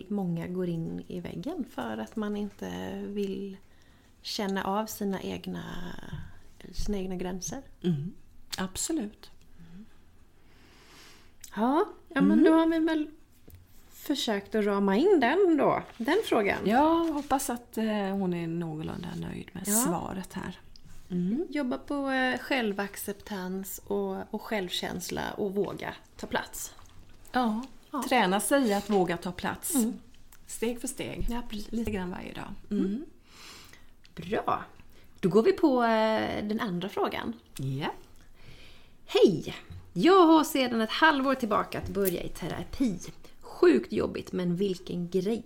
många 0.08 0.46
går 0.46 0.68
in 0.68 1.04
i 1.08 1.20
väggen. 1.20 1.64
För 1.74 1.98
att 1.98 2.16
man 2.16 2.36
inte 2.36 3.00
vill 3.06 3.56
känna 4.22 4.64
av 4.64 4.86
sina 4.86 5.22
egna, 5.22 5.64
sina 6.72 6.98
egna 6.98 7.16
gränser. 7.16 7.62
Mm. 7.82 8.14
Absolut. 8.58 9.30
Mm. 9.58 9.84
Ja, 11.56 11.84
ja 12.08 12.20
men 12.20 12.32
mm. 12.32 12.44
då 12.44 12.52
har 12.52 12.66
vi 12.66 12.78
väl 12.78 13.10
försökt 13.90 14.54
att 14.54 14.64
rama 14.64 14.96
in 14.96 15.20
den 15.20 15.56
då, 15.56 15.82
den 15.96 16.16
frågan. 16.24 16.58
Ja, 16.64 17.08
hoppas 17.12 17.50
att 17.50 17.78
eh, 17.78 17.86
hon 17.86 18.34
är 18.34 18.46
någorlunda 18.46 19.08
nöjd 19.20 19.50
med 19.52 19.64
ja. 19.66 19.72
svaret 19.72 20.32
här. 20.32 20.60
Mm. 21.10 21.46
Jobba 21.50 21.78
på 21.78 22.10
eh, 22.10 22.38
självacceptans 22.38 23.80
och, 23.86 24.34
och 24.34 24.42
självkänsla 24.42 25.32
och 25.32 25.54
våga 25.54 25.94
ta 26.16 26.26
plats. 26.26 26.74
Ja, 27.32 27.62
ja. 27.90 28.04
träna 28.08 28.40
sig 28.40 28.74
att 28.74 28.90
våga 28.90 29.16
ta 29.16 29.32
plats. 29.32 29.74
Mm. 29.74 29.94
Steg 30.46 30.80
för 30.80 30.88
steg, 30.88 31.26
ja, 31.30 31.42
lite 31.50 31.90
grann 31.90 32.10
varje 32.10 32.32
dag. 32.32 32.54
Mm. 32.70 32.84
mm. 32.84 33.04
Bra! 34.14 34.64
Då 35.20 35.28
går 35.28 35.42
vi 35.42 35.52
på 35.52 35.82
eh, 35.82 36.44
den 36.44 36.60
andra 36.60 36.88
frågan. 36.88 37.32
Ja. 37.56 37.92
Hej! 39.06 39.54
Jag 39.92 40.26
har 40.26 40.44
sedan 40.44 40.80
ett 40.80 40.90
halvår 40.90 41.34
tillbaka 41.34 41.78
att 41.78 41.88
börja 41.88 42.22
i 42.22 42.28
terapi. 42.28 42.98
Sjukt 43.40 43.92
jobbigt, 43.92 44.32
men 44.32 44.56
vilken 44.56 45.08
grej! 45.08 45.44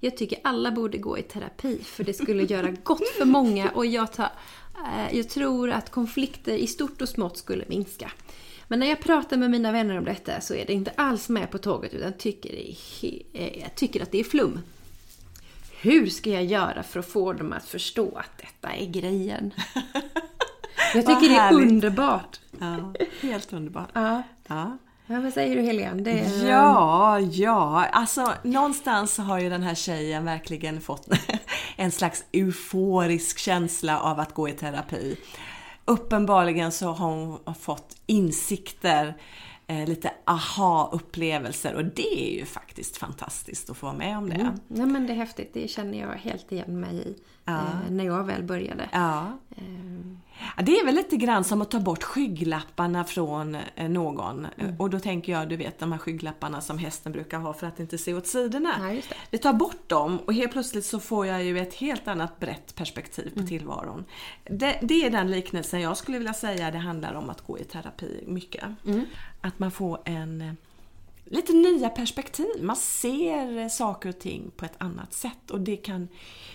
Jag 0.00 0.16
tycker 0.16 0.38
alla 0.44 0.70
borde 0.70 0.98
gå 0.98 1.18
i 1.18 1.22
terapi, 1.22 1.78
för 1.78 2.04
det 2.04 2.14
skulle 2.14 2.42
göra 2.42 2.70
gott 2.70 3.08
för 3.18 3.24
många 3.24 3.70
och 3.70 3.86
jag 3.86 4.12
tar 4.12 4.32
jag 5.12 5.28
tror 5.28 5.70
att 5.70 5.90
konflikter 5.90 6.52
i 6.52 6.66
stort 6.66 7.02
och 7.02 7.08
smått 7.08 7.38
skulle 7.38 7.64
minska. 7.68 8.10
Men 8.68 8.78
när 8.78 8.86
jag 8.86 9.00
pratar 9.00 9.36
med 9.36 9.50
mina 9.50 9.72
vänner 9.72 9.98
om 9.98 10.04
detta 10.04 10.40
så 10.40 10.54
är 10.54 10.66
det 10.66 10.72
inte 10.72 10.92
alls 10.96 11.28
med 11.28 11.50
på 11.50 11.58
tåget 11.58 11.94
utan 11.94 12.12
tycker, 12.12 12.54
eh, 13.32 13.60
jag 13.60 13.74
tycker 13.74 14.02
att 14.02 14.12
det 14.12 14.20
är 14.20 14.24
flum. 14.24 14.60
Hur 15.80 16.06
ska 16.06 16.30
jag 16.30 16.44
göra 16.44 16.82
för 16.82 17.00
att 17.00 17.06
få 17.06 17.32
dem 17.32 17.52
att 17.52 17.64
förstå 17.64 18.16
att 18.16 18.38
detta 18.38 18.74
är 18.74 18.86
grejen? 18.86 19.54
Jag 20.94 21.06
tycker 21.06 21.28
det 21.28 21.36
är 21.36 21.54
underbart. 21.54 22.40
Ja, 22.60 22.94
helt 23.20 23.52
underbart. 23.52 23.88
Ja. 23.92 24.22
ja. 24.46 24.78
Ja, 25.06 25.20
vad 25.20 25.32
säger 25.32 25.56
du 25.56 25.62
Helene? 25.62 26.10
Är... 26.10 26.48
Ja, 26.48 27.20
ja, 27.20 27.84
alltså 27.92 28.32
någonstans 28.42 29.18
har 29.18 29.38
ju 29.38 29.50
den 29.50 29.62
här 29.62 29.74
tjejen 29.74 30.24
verkligen 30.24 30.80
fått 30.80 31.08
en 31.84 31.90
slags 31.90 32.24
euforisk 32.32 33.38
känsla 33.38 34.00
av 34.00 34.20
att 34.20 34.34
gå 34.34 34.48
i 34.48 34.52
terapi. 34.52 35.16
Uppenbarligen 35.84 36.72
så 36.72 36.92
har 36.92 37.08
hon 37.08 37.54
fått 37.54 37.96
insikter 38.06 39.14
eh, 39.66 39.88
lite 39.88 40.10
aha-upplevelser 40.24 41.74
och 41.74 41.84
det 41.84 42.30
är 42.30 42.38
ju 42.38 42.44
faktiskt 42.44 42.96
fantastiskt 42.96 43.70
att 43.70 43.76
få 43.76 43.86
vara 43.86 43.96
med 43.96 44.18
om 44.18 44.28
det. 44.28 44.34
Mm. 44.34 44.60
Ja 44.68 44.86
men 44.86 45.06
det 45.06 45.12
är 45.12 45.16
häftigt, 45.16 45.50
det 45.54 45.68
känner 45.68 46.00
jag 46.00 46.12
helt 46.12 46.52
igen 46.52 46.80
mig 46.80 46.96
i 46.96 47.16
ja. 47.44 47.52
eh, 47.52 47.90
när 47.90 48.04
jag 48.04 48.24
väl 48.24 48.42
började. 48.42 48.88
Ja. 48.92 49.38
Eh. 49.50 49.64
Det 50.62 50.78
är 50.78 50.84
väl 50.84 50.94
lite 50.94 51.16
grann 51.16 51.44
som 51.44 51.62
att 51.62 51.70
ta 51.70 51.80
bort 51.80 52.02
skygglapparna 52.02 53.04
från 53.04 53.54
eh, 53.54 53.88
någon. 53.88 54.46
Mm. 54.58 54.80
Och 54.80 54.90
då 54.90 55.00
tänker 55.00 55.32
jag, 55.32 55.48
du 55.48 55.56
vet 55.56 55.78
de 55.78 55.92
här 55.92 55.98
skygglapparna 55.98 56.60
som 56.60 56.78
hästen 56.78 57.12
brukar 57.12 57.38
ha 57.38 57.52
för 57.52 57.66
att 57.66 57.80
inte 57.80 57.98
se 57.98 58.14
åt 58.14 58.26
sidorna. 58.26 58.94
Ja, 58.94 59.16
Vi 59.30 59.38
tar 59.38 59.52
bort 59.52 59.88
dem 59.88 60.18
och 60.18 60.34
helt 60.34 60.52
plötsligt 60.52 60.84
så 60.84 61.00
får 61.00 61.26
jag 61.26 61.44
ju 61.44 61.58
ett 61.58 61.74
helt 61.74 62.08
annat 62.08 62.40
brett 62.40 62.74
perspektiv 62.74 63.30
på 63.30 63.38
mm. 63.38 63.48
tillvaron. 63.48 64.04
Det, 64.44 64.78
det, 64.82 65.06
är 65.06 65.10
den 65.10 65.30
liknelsen 65.30 65.80
jag 65.80 65.96
skulle 65.96 66.18
vilja 66.18 66.34
säga 66.34 66.70
det 66.70 66.78
handlar 66.78 67.14
om 67.14 67.30
att 67.30 67.40
gå 67.40 67.58
i 67.58 67.64
terapi 67.64 68.24
mycket. 68.26 68.64
Mm. 68.86 69.04
Att 69.40 69.58
man 69.58 69.70
får 69.70 70.00
en 70.04 70.56
lite 71.24 71.52
nya 71.52 71.90
perspektiv. 71.90 72.62
Man 72.62 72.76
ser 72.76 73.68
saker 73.68 74.08
och 74.08 74.18
ting 74.18 74.50
på 74.56 74.64
ett 74.64 74.74
annat 74.78 75.14
sätt 75.14 75.50
och 75.50 75.60
det 75.60 75.76
kan, 75.76 76.08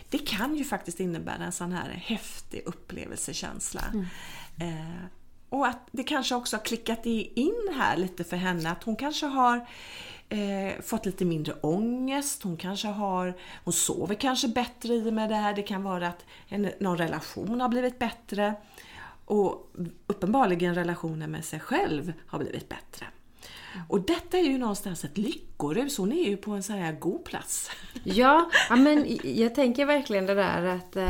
det 0.09 0.17
kan 0.17 0.55
ju 0.55 0.63
faktiskt 0.63 0.99
innebära 0.99 1.45
en 1.45 1.51
sån 1.51 1.71
här 1.71 1.89
häftig 1.89 2.61
upplevelsekänsla. 2.65 3.83
Mm. 3.93 4.05
Eh, 4.59 5.05
och 5.49 5.67
att 5.67 5.87
det 5.91 6.03
kanske 6.03 6.35
också 6.35 6.57
har 6.57 6.65
klickat 6.65 7.05
in 7.05 7.69
här 7.75 7.97
lite 7.97 8.23
för 8.23 8.37
henne 8.37 8.71
att 8.71 8.83
hon 8.83 8.95
kanske 8.95 9.25
har 9.25 9.67
eh, 10.29 10.81
fått 10.81 11.05
lite 11.05 11.25
mindre 11.25 11.53
ångest, 11.61 12.43
hon 12.43 12.57
kanske 12.57 12.87
har, 12.87 13.37
hon 13.63 13.73
sover 13.73 14.15
kanske 14.15 14.47
bättre 14.47 14.93
i 14.93 15.09
och 15.09 15.13
med 15.13 15.29
det 15.29 15.35
här. 15.35 15.53
Det 15.53 15.63
kan 15.63 15.83
vara 15.83 16.07
att 16.07 16.25
en, 16.47 16.71
någon 16.79 16.97
relation 16.97 17.61
har 17.61 17.69
blivit 17.69 17.99
bättre 17.99 18.53
och 19.25 19.71
uppenbarligen 20.07 20.75
relationen 20.75 21.31
med 21.31 21.45
sig 21.45 21.59
själv 21.59 22.13
har 22.27 22.39
blivit 22.39 22.69
bättre. 22.69 23.05
Och 23.87 24.01
detta 24.01 24.37
är 24.37 24.43
ju 24.43 24.57
någonstans 24.57 25.05
ett 25.05 25.17
lyckorus. 25.17 25.97
Hon 25.97 26.11
är 26.11 26.29
ju 26.29 26.37
på 26.37 26.51
en 26.51 26.63
sån 26.63 26.75
här 26.75 26.91
god 26.93 27.25
plats. 27.25 27.71
Ja, 28.03 28.49
ja 28.69 28.75
men 28.75 29.19
jag 29.23 29.55
tänker 29.55 29.85
verkligen 29.85 30.25
det 30.25 30.35
där 30.35 30.65
att 30.65 30.95
eh, 30.95 31.03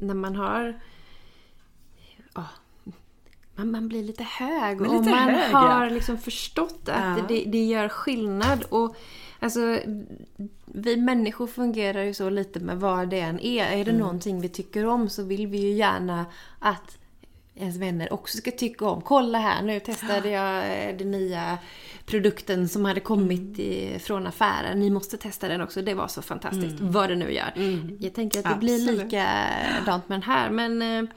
när 0.00 0.14
man 0.14 0.36
har... 0.36 0.80
Oh, 2.34 2.50
man, 3.54 3.70
man 3.70 3.88
blir 3.88 4.02
lite 4.02 4.24
hög 4.24 4.80
lite 4.80 4.94
och 4.94 5.04
man 5.04 5.28
hög, 5.28 5.52
har 5.52 5.90
liksom 5.90 6.18
förstått 6.18 6.88
att 6.88 7.18
ja. 7.18 7.24
det, 7.28 7.44
det 7.44 7.64
gör 7.64 7.88
skillnad. 7.88 8.64
Och 8.68 8.96
Alltså, 9.42 9.78
vi 10.64 10.96
människor 10.96 11.46
fungerar 11.46 12.02
ju 12.02 12.14
så 12.14 12.30
lite 12.30 12.60
med 12.60 12.80
vad 12.80 13.08
det 13.08 13.20
än 13.20 13.40
är. 13.40 13.64
Är 13.64 13.84
det 13.84 13.90
mm. 13.90 14.00
någonting 14.00 14.40
vi 14.40 14.48
tycker 14.48 14.86
om 14.86 15.08
så 15.08 15.22
vill 15.22 15.46
vi 15.46 15.58
ju 15.58 15.72
gärna 15.72 16.26
att 16.58 16.98
ens 17.54 17.76
vänner 17.76 18.12
också 18.12 18.38
ska 18.38 18.50
tycka 18.50 18.84
om. 18.88 19.02
Kolla 19.02 19.38
här, 19.38 19.62
nu 19.62 19.80
testade 19.80 20.30
jag 20.30 20.56
eh, 20.56 20.96
den 20.96 21.10
nya 21.10 21.58
produkten 22.06 22.68
som 22.68 22.84
hade 22.84 23.00
kommit 23.00 23.58
mm. 23.58 23.60
i, 23.60 23.98
från 23.98 24.26
affären. 24.26 24.80
Ni 24.80 24.90
måste 24.90 25.16
testa 25.16 25.48
den 25.48 25.60
också. 25.60 25.82
Det 25.82 25.94
var 25.94 26.08
så 26.08 26.22
fantastiskt. 26.22 26.80
Mm. 26.80 26.92
Vad 26.92 27.08
det 27.08 27.16
nu 27.16 27.32
gör. 27.32 27.52
Mm. 27.56 27.96
Jag 28.00 28.14
tänker 28.14 28.38
att 28.38 28.44
det 28.44 28.50
Absolut. 28.50 28.86
blir 28.86 29.04
likadant 29.04 30.08
med 30.08 30.20
den 30.20 30.22
här. 30.22 30.50
Men 30.50 30.82
eh, 30.82 31.10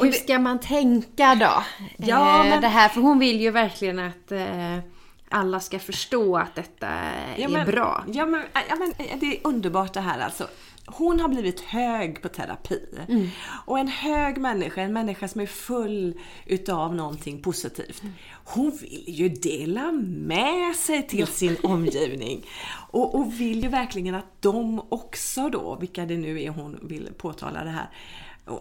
hur 0.00 0.12
ska 0.12 0.38
man 0.38 0.60
tänka 0.60 1.34
då? 1.34 1.62
Ja, 1.96 2.44
eh, 2.44 2.50
men... 2.50 2.60
Det 2.60 2.68
här, 2.68 2.88
för 2.88 3.00
hon 3.00 3.18
vill 3.18 3.40
ju 3.40 3.50
verkligen 3.50 3.98
att 3.98 4.32
alla 5.28 5.60
ska 5.60 5.78
förstå 5.78 6.36
att 6.36 6.54
detta 6.54 6.88
ja, 7.36 7.44
är 7.44 7.48
men, 7.48 7.66
bra. 7.66 8.04
Ja 8.12 8.26
men, 8.26 8.42
ja 8.68 8.76
men 8.76 8.92
det 9.20 9.26
är 9.26 9.40
underbart 9.44 9.94
det 9.94 10.00
här 10.00 10.20
alltså 10.20 10.48
hon 10.86 11.20
har 11.20 11.28
blivit 11.28 11.60
hög 11.60 12.22
på 12.22 12.28
terapi. 12.28 12.80
Mm. 13.08 13.28
Och 13.64 13.78
en 13.78 13.88
hög 13.88 14.38
människa, 14.38 14.82
en 14.82 14.92
människa 14.92 15.28
som 15.28 15.40
är 15.40 15.46
full 15.46 16.20
utav 16.46 16.94
någonting 16.94 17.42
positivt. 17.42 18.02
Mm. 18.02 18.14
Hon 18.44 18.70
vill 18.70 19.04
ju 19.06 19.28
dela 19.28 19.92
med 19.92 20.76
sig 20.76 21.06
till 21.06 21.26
sin 21.26 21.56
omgivning. 21.62 22.46
Och, 22.90 23.14
och 23.14 23.40
vill 23.40 23.62
ju 23.62 23.68
verkligen 23.68 24.14
att 24.14 24.42
de 24.42 24.82
också 24.88 25.48
då, 25.48 25.76
vilka 25.80 26.06
det 26.06 26.16
nu 26.16 26.42
är 26.42 26.50
hon 26.50 26.78
vill 26.82 27.10
påtala 27.16 27.64
det 27.64 27.70
här, 27.70 27.90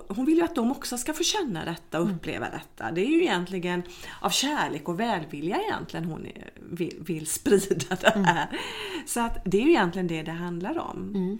hon 0.07 0.25
vill 0.25 0.37
ju 0.37 0.43
att 0.43 0.55
de 0.55 0.71
också 0.71 0.97
ska 0.97 1.13
få 1.13 1.23
känna 1.23 1.65
detta 1.65 1.99
och 1.99 2.05
mm. 2.05 2.15
uppleva 2.15 2.49
detta. 2.49 2.91
Det 2.91 3.01
är 3.01 3.09
ju 3.09 3.21
egentligen 3.21 3.83
av 4.21 4.29
kärlek 4.29 4.89
och 4.89 4.99
välvilja 4.99 5.61
egentligen 5.61 6.05
hon 6.05 6.27
vill, 6.71 6.97
vill 6.99 7.27
sprida 7.27 7.95
det 8.01 8.07
mm. 8.07 8.25
här. 8.25 8.47
Mm. 8.47 8.61
Så 9.05 9.19
att 9.19 9.41
det 9.45 9.57
är 9.57 9.61
ju 9.61 9.69
egentligen 9.69 10.07
det 10.07 10.23
det 10.23 10.31
handlar 10.31 10.77
om. 10.77 11.15
Mm. 11.15 11.39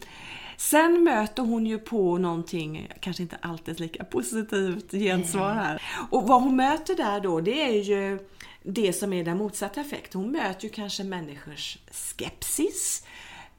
Sen 0.58 1.04
möter 1.04 1.44
hon 1.44 1.66
ju 1.66 1.80
på 1.80 2.18
någonting, 2.18 2.92
kanske 3.00 3.24
inte 3.24 3.38
alltid 3.42 3.80
lika 3.80 4.04
positivt 4.04 4.92
gensvar 4.92 5.54
här. 5.54 5.82
Och 6.10 6.28
vad 6.28 6.42
hon 6.42 6.56
möter 6.56 6.96
där 6.96 7.20
då, 7.20 7.42
det 7.42 7.62
är 7.62 7.84
ju 7.84 8.20
det 8.64 8.94
som 8.94 9.14
är 9.14 9.24
den 9.24 9.38
motsatta 9.38 9.82
effekten. 9.82 10.22
Hon 10.22 10.32
möter 10.32 10.64
ju 10.64 10.70
kanske 10.70 11.04
människors 11.04 11.78
skepsis. 11.92 13.06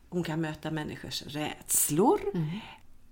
Hon 0.09 0.23
kan 0.23 0.41
möta 0.41 0.71
människors 0.71 1.23
rädslor. 1.23 2.21
Mm. 2.35 2.49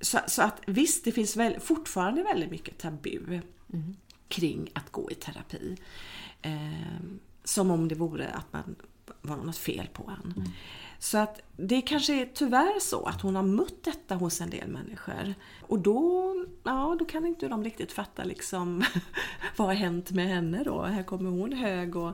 Så, 0.01 0.19
så, 0.27 0.43
att 0.43 0.61
visst, 0.67 1.05
det 1.05 1.13
finns 1.13 1.37
väl, 1.37 1.61
fortfarande 1.61 2.23
väldigt 2.23 2.51
mycket 2.51 2.79
tabu 2.79 3.41
mm. 3.73 3.97
kring 4.29 4.71
att 4.73 4.93
gå 4.93 5.11
i 5.11 5.15
terapi. 5.15 5.77
Eh, 6.43 7.01
som 7.45 7.71
om 7.71 7.89
det 7.89 7.95
vore 7.95 8.29
att 8.29 8.53
man 8.53 8.77
var 9.23 9.37
något 9.37 9.57
fel 9.57 9.89
på 9.93 10.03
en. 10.03 10.33
Mm. 10.37 10.49
Så 10.99 11.19
att 11.19 11.41
det 11.57 11.81
kanske 11.81 12.21
är 12.23 12.27
tyvärr 12.35 12.81
så 12.81 13.07
att 13.07 13.21
hon 13.21 13.37
har 13.37 13.43
mött 13.43 13.83
detta 13.85 14.15
hos 14.15 14.41
en 14.41 14.51
del 14.51 14.69
människor. 14.69 15.35
Och 15.61 15.79
då, 15.79 16.35
ja, 16.63 16.97
då 16.99 17.05
kan 17.05 17.27
inte 17.27 17.49
de 17.49 17.65
riktigt 17.65 17.93
fatta 17.93 18.25
liksom 18.25 18.85
vad 19.57 19.69
har 19.69 19.75
hänt 19.75 20.11
med 20.11 20.29
henne 20.29 20.63
då? 20.65 20.83
Här 20.83 21.03
kommer 21.03 21.31
hon 21.31 21.53
hög 21.53 21.97
och 21.97 22.13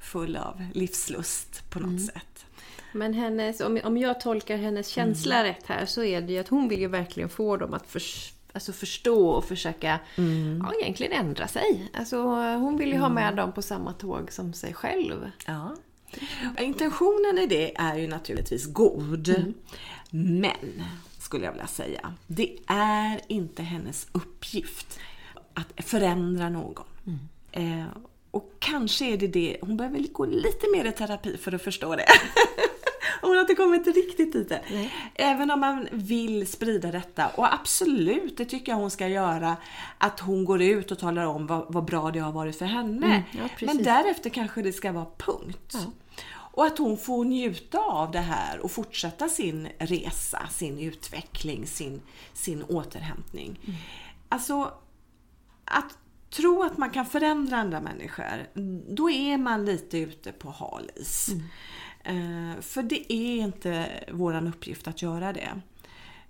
full 0.00 0.36
av 0.36 0.64
livslust 0.72 1.70
på 1.70 1.78
något 1.78 1.88
mm. 1.88 2.06
sätt. 2.06 2.46
Men 2.92 3.14
hennes, 3.14 3.60
om, 3.60 3.80
om 3.84 3.96
jag 3.96 4.20
tolkar 4.20 4.56
hennes 4.56 4.88
känsla 4.88 5.34
mm. 5.34 5.46
rätt 5.46 5.66
här 5.66 5.86
så 5.86 6.04
är 6.04 6.20
det 6.20 6.32
ju 6.32 6.38
att 6.38 6.48
hon 6.48 6.68
vill 6.68 6.80
ju 6.80 6.88
verkligen 6.88 7.28
få 7.28 7.56
dem 7.56 7.74
att 7.74 7.86
för, 7.86 8.02
alltså 8.52 8.72
förstå 8.72 9.28
och 9.28 9.44
försöka 9.44 10.00
mm. 10.16 10.62
ja, 10.64 10.72
egentligen 10.80 11.12
ändra 11.12 11.48
sig. 11.48 11.90
Alltså, 11.92 12.16
hon 12.56 12.76
vill 12.76 12.92
ju 12.92 12.98
ha 12.98 13.08
med 13.08 13.36
dem 13.36 13.52
på 13.52 13.62
samma 13.62 13.92
tåg 13.92 14.32
som 14.32 14.52
sig 14.52 14.74
själv. 14.74 15.30
Ja. 15.46 15.76
Intentionen 16.58 17.38
i 17.38 17.46
det 17.46 17.76
är 17.76 17.96
ju 17.96 18.06
naturligtvis 18.06 18.66
god. 18.66 19.28
Mm. 19.28 19.54
Men, 20.10 20.82
skulle 21.18 21.44
jag 21.44 21.52
vilja 21.52 21.66
säga, 21.66 22.14
det 22.26 22.58
är 22.66 23.20
inte 23.28 23.62
hennes 23.62 24.06
uppgift 24.12 24.98
att 25.54 25.84
förändra 25.84 26.48
någon. 26.48 26.84
Mm. 27.06 27.80
Eh, 27.80 27.86
och 28.30 28.52
kanske 28.58 29.04
är 29.04 29.16
det 29.16 29.28
det, 29.28 29.56
hon 29.60 29.76
behöver 29.76 29.98
gå 30.12 30.24
lite 30.24 30.66
mer 30.72 30.84
i 30.84 30.92
terapi 30.92 31.36
för 31.36 31.54
att 31.54 31.62
förstå 31.62 31.96
det. 31.96 32.06
hon 33.20 33.30
har 33.30 33.40
inte 33.40 33.54
kommit 33.54 33.86
riktigt 33.86 34.32
dit 34.32 34.52
Nej. 34.70 34.94
Även 35.14 35.50
om 35.50 35.60
man 35.60 35.88
vill 35.92 36.46
sprida 36.46 36.90
detta, 36.90 37.28
och 37.28 37.54
absolut, 37.54 38.36
det 38.36 38.44
tycker 38.44 38.72
jag 38.72 38.76
hon 38.76 38.90
ska 38.90 39.08
göra, 39.08 39.56
att 39.98 40.20
hon 40.20 40.44
går 40.44 40.62
ut 40.62 40.90
och 40.90 40.98
talar 40.98 41.24
om 41.24 41.46
vad, 41.46 41.72
vad 41.72 41.84
bra 41.84 42.10
det 42.10 42.18
har 42.18 42.32
varit 42.32 42.58
för 42.58 42.66
henne. 42.66 43.06
Mm, 43.06 43.22
ja, 43.58 43.66
Men 43.66 43.82
därefter 43.82 44.30
kanske 44.30 44.62
det 44.62 44.72
ska 44.72 44.92
vara 44.92 45.06
punkt. 45.16 45.72
Ja. 45.72 45.80
Och 46.54 46.66
att 46.66 46.78
hon 46.78 46.98
får 46.98 47.24
njuta 47.24 47.78
av 47.78 48.10
det 48.10 48.18
här 48.18 48.60
och 48.60 48.70
fortsätta 48.70 49.28
sin 49.28 49.68
resa, 49.78 50.48
sin 50.50 50.78
utveckling, 50.78 51.66
sin, 51.66 52.00
sin 52.32 52.62
återhämtning. 52.62 53.60
Mm. 53.64 53.78
Alltså, 54.28 54.72
att 55.64 55.98
tro 56.30 56.62
att 56.62 56.78
man 56.78 56.90
kan 56.90 57.06
förändra 57.06 57.56
andra 57.56 57.80
människor, 57.80 58.46
då 58.94 59.10
är 59.10 59.38
man 59.38 59.64
lite 59.64 59.98
ute 59.98 60.32
på 60.32 60.50
hal 60.50 60.90
is. 60.96 61.28
Mm. 61.28 61.44
Uh, 62.10 62.60
för 62.60 62.82
det 62.82 63.12
är 63.12 63.36
inte 63.36 64.04
vår 64.12 64.46
uppgift 64.46 64.88
att 64.88 65.02
göra 65.02 65.32
det. 65.32 65.60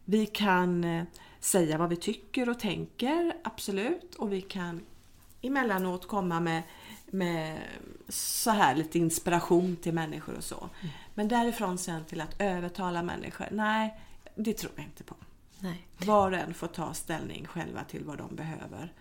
Vi 0.04 0.26
kan 0.26 0.84
uh, 0.84 1.04
säga 1.40 1.78
vad 1.78 1.88
vi 1.88 1.96
tycker 1.96 2.48
och 2.48 2.58
tänker, 2.58 3.36
absolut. 3.44 4.14
Och 4.14 4.32
vi 4.32 4.40
kan 4.40 4.80
emellanåt 5.42 6.08
komma 6.08 6.40
med 6.40 6.62
med 7.12 7.58
så 8.08 8.50
här 8.50 8.74
lite 8.74 8.98
inspiration 8.98 9.76
till 9.76 9.94
människor 9.94 10.34
och 10.34 10.44
så. 10.44 10.68
Mm. 10.80 10.94
Men 11.14 11.28
därifrån 11.28 11.78
sen 11.78 12.04
till 12.04 12.20
att 12.20 12.40
övertala 12.40 13.02
människor, 13.02 13.46
nej, 13.50 14.00
det 14.34 14.52
tror 14.52 14.72
jag 14.76 14.84
inte 14.84 15.04
på. 15.04 15.14
Nej. 15.58 15.86
Var 15.98 16.32
och 16.32 16.38
en 16.38 16.54
får 16.54 16.66
ta 16.66 16.94
ställning 16.94 17.46
själva 17.46 17.84
till 17.84 18.04
vad 18.04 18.18
de 18.18 18.36
behöver. 18.36 18.92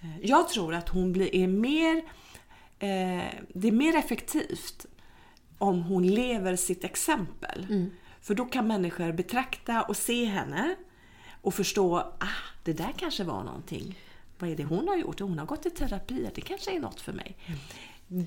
Eh, 0.00 0.20
jag 0.22 0.48
tror 0.48 0.74
att 0.74 0.88
hon 0.88 1.12
blir, 1.12 1.34
är 1.34 1.46
mer, 1.46 1.96
eh, 2.78 3.32
det 3.54 3.68
är 3.68 3.72
mer 3.72 3.96
effektivt 3.96 4.86
om 5.60 5.82
hon 5.82 6.06
lever 6.06 6.56
sitt 6.56 6.84
exempel. 6.84 7.66
Mm. 7.70 7.90
För 8.20 8.34
då 8.34 8.44
kan 8.44 8.66
människor 8.66 9.12
betrakta 9.12 9.82
och 9.82 9.96
se 9.96 10.24
henne 10.24 10.76
och 11.42 11.54
förstå, 11.54 11.96
ah, 11.98 12.26
det 12.64 12.72
där 12.72 12.92
kanske 12.96 13.24
var 13.24 13.44
någonting 13.44 13.96
vad 14.40 14.50
är 14.50 14.56
det 14.56 14.64
hon 14.64 14.88
har 14.88 14.96
gjort? 14.96 15.20
Hon 15.20 15.38
har 15.38 15.46
gått 15.46 15.66
i 15.66 15.70
terapi, 15.70 16.30
det 16.34 16.40
kanske 16.40 16.76
är 16.76 16.80
något 16.80 17.00
för 17.00 17.12
mig. 17.12 17.36
Mm. 17.46 17.58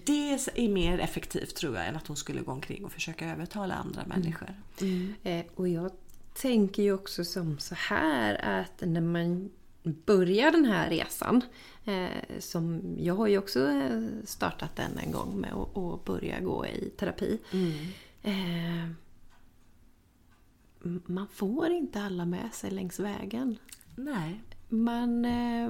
Det 0.05 0.33
är 0.55 0.69
mer 0.69 0.99
effektivt 0.99 1.55
tror 1.55 1.75
jag 1.75 1.87
än 1.87 1.95
att 1.95 2.07
hon 2.07 2.17
skulle 2.17 2.41
gå 2.41 2.51
omkring 2.51 2.85
och 2.85 2.91
försöka 2.91 3.31
övertala 3.31 3.73
andra 3.73 4.05
människor. 4.05 4.55
Eh, 5.23 5.45
och 5.55 5.67
jag 5.67 5.91
tänker 6.33 6.83
ju 6.83 6.93
också 6.93 7.25
som 7.25 7.59
så 7.59 7.75
här 7.75 8.61
att 8.61 8.81
när 8.81 9.01
man 9.01 9.49
börjar 9.83 10.51
den 10.51 10.65
här 10.65 10.89
resan, 10.89 11.41
eh, 11.85 12.39
som 12.39 12.81
jag 12.99 13.15
har 13.15 13.27
ju 13.27 13.37
också 13.37 13.69
eh, 13.69 14.01
startat 14.25 14.75
den 14.75 14.97
en 14.97 15.11
gång 15.11 15.39
med 15.39 15.53
att, 15.53 16.05
börja 16.05 16.39
gå 16.39 16.65
i 16.65 16.89
terapi. 16.97 17.39
Eh, 18.23 18.83
m- 20.85 21.01
man 21.05 21.27
får 21.27 21.69
inte 21.71 22.01
alla 22.01 22.25
med 22.25 22.53
sig 22.53 22.71
längs 22.71 22.99
vägen. 22.99 23.57
Nej. 23.95 24.41
Man, 24.69 25.25
eh, 25.25 25.69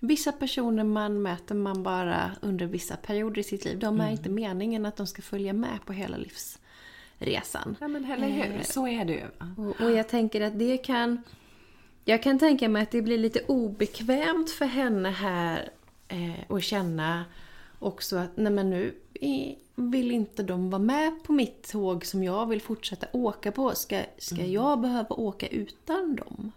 vissa 0.00 0.32
personer 0.32 0.84
man 0.84 1.22
möter 1.22 1.54
man 1.54 1.82
bara 1.82 2.30
under 2.40 2.66
vissa 2.66 2.96
perioder 2.96 3.38
i 3.40 3.44
sitt 3.44 3.64
liv. 3.64 3.78
De 3.78 4.00
är 4.00 4.10
inte 4.10 4.28
meningen 4.28 4.86
att 4.86 4.96
de 4.96 5.06
ska 5.06 5.22
följa 5.22 5.52
med 5.52 5.78
på 5.86 5.92
hela 5.92 6.16
livsresan. 6.16 7.76
Ja 7.80 7.88
men 7.88 8.04
eller 8.04 8.28
hur, 8.28 8.62
så 8.62 8.86
är 8.88 9.04
det 9.04 9.12
ju. 9.12 9.24
Och, 9.64 9.80
och 9.80 9.90
jag 9.90 10.08
tänker 10.08 10.40
att 10.40 10.58
det 10.58 10.76
kan... 10.78 11.22
Jag 12.08 12.22
kan 12.22 12.38
tänka 12.38 12.68
mig 12.68 12.82
att 12.82 12.90
det 12.90 13.02
blir 13.02 13.18
lite 13.18 13.40
obekvämt 13.40 14.50
för 14.50 14.64
henne 14.64 15.10
här 15.10 15.68
eh, 16.08 16.32
att 16.48 16.62
känna 16.62 17.24
också 17.78 18.16
att 18.16 18.36
nej 18.36 18.52
men 18.52 18.70
nu 18.70 18.94
vill 19.74 20.10
inte 20.10 20.42
de 20.42 20.70
vara 20.70 20.82
med 20.82 21.24
på 21.24 21.32
mitt 21.32 21.70
tåg 21.72 22.06
som 22.06 22.24
jag 22.24 22.46
vill 22.46 22.62
fortsätta 22.62 23.06
åka 23.12 23.52
på. 23.52 23.74
Ska, 23.74 24.02
ska 24.18 24.44
jag 24.46 24.80
behöva 24.80 25.08
åka 25.08 25.46
utan 25.46 26.16
dem? 26.16 26.52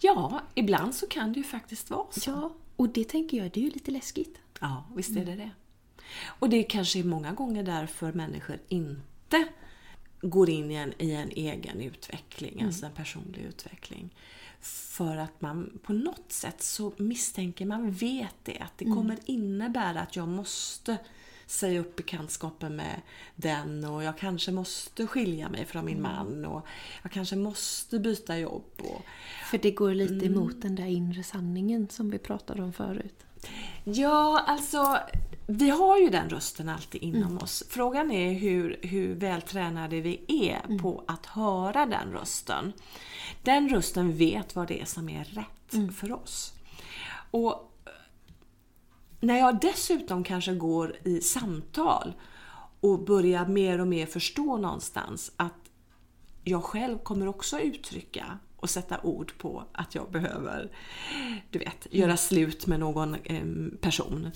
Ja, 0.00 0.40
ibland 0.54 0.94
så 0.94 1.06
kan 1.06 1.32
det 1.32 1.38
ju 1.38 1.44
faktiskt 1.44 1.90
vara 1.90 2.06
så. 2.10 2.30
Ja, 2.30 2.52
och 2.76 2.88
det 2.88 3.04
tänker 3.04 3.36
jag, 3.36 3.50
det 3.50 3.60
är 3.60 3.64
ju 3.64 3.70
lite 3.70 3.90
läskigt. 3.90 4.38
Ja, 4.60 4.84
visst 4.96 5.16
är 5.16 5.24
det 5.24 5.36
det. 5.36 5.50
Och 6.24 6.50
det 6.50 6.62
kanske 6.62 6.98
är 6.98 7.04
många 7.04 7.32
gånger 7.32 7.62
därför 7.62 8.12
människor 8.12 8.58
inte 8.68 9.46
går 10.20 10.50
in 10.50 10.70
i 10.70 10.74
en, 10.74 10.92
i 10.98 11.10
en 11.10 11.30
egen 11.30 11.80
utveckling, 11.80 12.62
alltså 12.62 12.86
en 12.86 12.92
personlig 12.92 13.42
utveckling. 13.42 14.10
För 14.66 15.16
att 15.16 15.40
man 15.40 15.78
på 15.82 15.92
något 15.92 16.32
sätt 16.32 16.62
så 16.62 16.92
misstänker 16.96 17.66
man, 17.66 17.90
vet 17.90 18.34
det, 18.42 18.58
att 18.58 18.78
det 18.78 18.84
kommer 18.84 19.18
innebära 19.24 20.00
att 20.00 20.16
jag 20.16 20.28
måste 20.28 20.98
säga 21.46 21.80
upp 21.80 21.96
bekantskapen 21.96 22.76
med 22.76 23.00
den 23.36 23.84
och 23.84 24.02
jag 24.02 24.18
kanske 24.18 24.52
måste 24.52 25.06
skilja 25.06 25.48
mig 25.48 25.64
från 25.64 25.84
min 25.84 26.02
man 26.02 26.44
och 26.44 26.66
jag 27.02 27.12
kanske 27.12 27.36
måste 27.36 27.98
byta 27.98 28.38
jobb. 28.38 28.72
Och, 28.78 29.02
För 29.50 29.58
det 29.58 29.70
går 29.70 29.94
lite 29.94 30.26
emot 30.26 30.62
den 30.62 30.74
där 30.74 30.86
inre 30.86 31.22
sanningen 31.22 31.88
som 31.88 32.10
vi 32.10 32.18
pratade 32.18 32.62
om 32.62 32.72
förut. 32.72 33.26
Ja, 33.84 34.44
alltså 34.46 34.98
vi 35.46 35.70
har 35.70 35.98
ju 35.98 36.10
den 36.10 36.30
rösten 36.30 36.68
alltid 36.68 37.02
inom 37.02 37.38
oss. 37.38 37.62
Frågan 37.68 38.10
är 38.10 38.32
hur, 38.32 38.78
hur 38.82 39.14
vältränade 39.14 40.00
vi 40.00 40.24
är 40.28 40.78
på 40.78 41.04
att 41.06 41.26
höra 41.26 41.86
den 41.86 42.12
rösten. 42.12 42.72
Den 43.42 43.68
rösten 43.68 44.16
vet 44.16 44.56
vad 44.56 44.68
det 44.68 44.80
är 44.80 44.84
som 44.84 45.08
är 45.08 45.24
rätt 45.24 45.94
för 45.96 46.12
oss. 46.12 46.52
Och 47.30 47.72
när 49.20 49.38
jag 49.38 49.60
dessutom 49.60 50.24
kanske 50.24 50.54
går 50.54 50.96
i 51.04 51.20
samtal 51.20 52.12
och 52.80 53.04
börjar 53.04 53.46
mer 53.46 53.80
och 53.80 53.88
mer 53.88 54.06
förstå 54.06 54.56
någonstans 54.56 55.32
att 55.36 55.70
jag 56.44 56.64
själv 56.64 56.98
kommer 56.98 57.28
också 57.28 57.60
uttrycka 57.60 58.38
och 58.56 58.70
sätta 58.70 59.00
ord 59.00 59.32
på 59.38 59.64
att 59.72 59.94
jag 59.94 60.10
behöver 60.10 60.70
du 61.50 61.58
vet, 61.58 61.86
göra 61.90 62.16
slut 62.16 62.66
med 62.66 62.80
någon 62.80 63.14
eh, 63.14 63.44
person. 63.80 64.30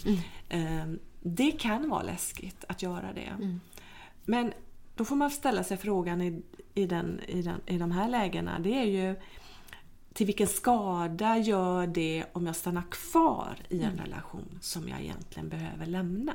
Eh, 0.49 0.87
det 1.23 1.51
kan 1.51 1.89
vara 1.89 2.03
läskigt 2.03 2.65
att 2.69 2.83
göra 2.83 3.13
det. 3.13 3.59
Men 4.25 4.53
då 4.95 5.05
får 5.05 5.17
man 5.17 5.31
ställa 5.31 5.65
sig 5.65 5.77
frågan 5.77 6.23
i, 6.23 6.43
i, 6.75 6.87
den, 6.87 7.21
i, 7.29 7.43
den, 7.43 7.61
i 7.67 7.79
de 7.79 7.91
här 7.91 8.09
lägena. 8.09 8.59
Det 8.59 8.79
är 8.79 8.85
ju 8.85 9.17
till 10.13 10.27
vilken 10.27 10.47
skada 10.47 11.39
gör 11.39 11.87
det 11.87 12.25
om 12.33 12.47
jag 12.47 12.57
stannar 12.57 12.85
kvar 12.91 13.57
i 13.69 13.83
en 13.83 13.99
relation 13.99 14.59
som 14.61 14.89
jag 14.89 15.01
egentligen 15.01 15.49
behöver 15.49 15.87
lämna? 15.87 16.35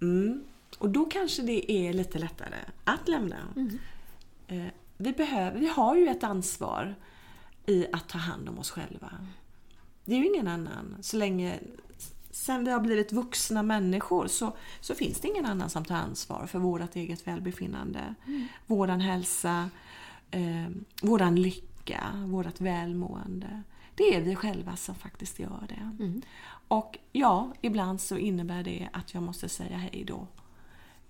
Mm. 0.00 0.44
Och 0.78 0.90
då 0.90 1.04
kanske 1.04 1.42
det 1.42 1.72
är 1.72 1.92
lite 1.92 2.18
lättare 2.18 2.56
att 2.84 3.08
lämna. 3.08 3.36
Eh, 4.46 4.66
vi, 4.96 5.12
behöver, 5.12 5.60
vi 5.60 5.68
har 5.68 5.96
ju 5.96 6.08
ett 6.08 6.24
ansvar 6.24 6.94
i 7.66 7.86
att 7.92 8.08
ta 8.08 8.18
hand 8.18 8.48
om 8.48 8.58
oss 8.58 8.70
själva. 8.70 9.12
Det 10.04 10.14
är 10.14 10.18
ju 10.18 10.26
ingen 10.26 10.48
annan. 10.48 10.96
Så 11.00 11.16
länge 11.16 11.60
sen 12.30 12.64
vi 12.64 12.70
har 12.70 12.80
blivit 12.80 13.12
vuxna 13.12 13.62
människor 13.62 14.26
så, 14.26 14.56
så 14.80 14.94
finns 14.94 15.20
det 15.20 15.28
ingen 15.28 15.46
annan 15.46 15.70
som 15.70 15.84
tar 15.84 15.94
ansvar 15.94 16.46
för 16.46 16.58
vårt 16.58 16.96
eget 16.96 17.26
välbefinnande, 17.26 18.14
våran 18.66 19.00
hälsa, 19.00 19.70
eh, 20.30 20.68
våran 21.02 21.36
lycka, 21.36 22.02
vårt 22.26 22.60
välmående. 22.60 23.62
Det 23.94 24.16
är 24.16 24.20
vi 24.20 24.36
själva 24.36 24.76
som 24.76 24.94
faktiskt 24.94 25.38
gör 25.38 25.66
det. 25.68 25.90
Och 26.68 26.98
ja, 27.12 27.52
ibland 27.60 28.00
så 28.00 28.16
innebär 28.16 28.62
det 28.62 28.88
att 28.92 29.14
jag 29.14 29.22
måste 29.22 29.48
säga 29.48 29.76
hej 29.76 30.04
då. 30.06 30.26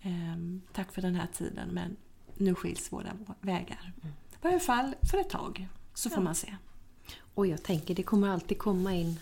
Ehm, 0.02 0.62
tack 0.72 0.92
för 0.92 1.02
den 1.02 1.14
här 1.14 1.26
tiden 1.32 1.68
men 1.68 1.96
nu 2.42 2.54
skiljs 2.54 2.92
våra 2.92 3.12
vägar. 3.40 3.92
I 4.32 4.36
varje 4.42 4.60
fall 4.60 4.94
för 5.10 5.18
ett 5.18 5.30
tag, 5.30 5.68
så 5.94 6.10
får 6.10 6.22
man 6.22 6.34
se. 6.34 6.54
Och 7.34 7.46
jag 7.46 7.62
tänker, 7.62 7.94
det 7.94 8.02
kommer 8.02 8.28
alltid 8.28 8.58
komma 8.58 8.94
in 8.94 9.18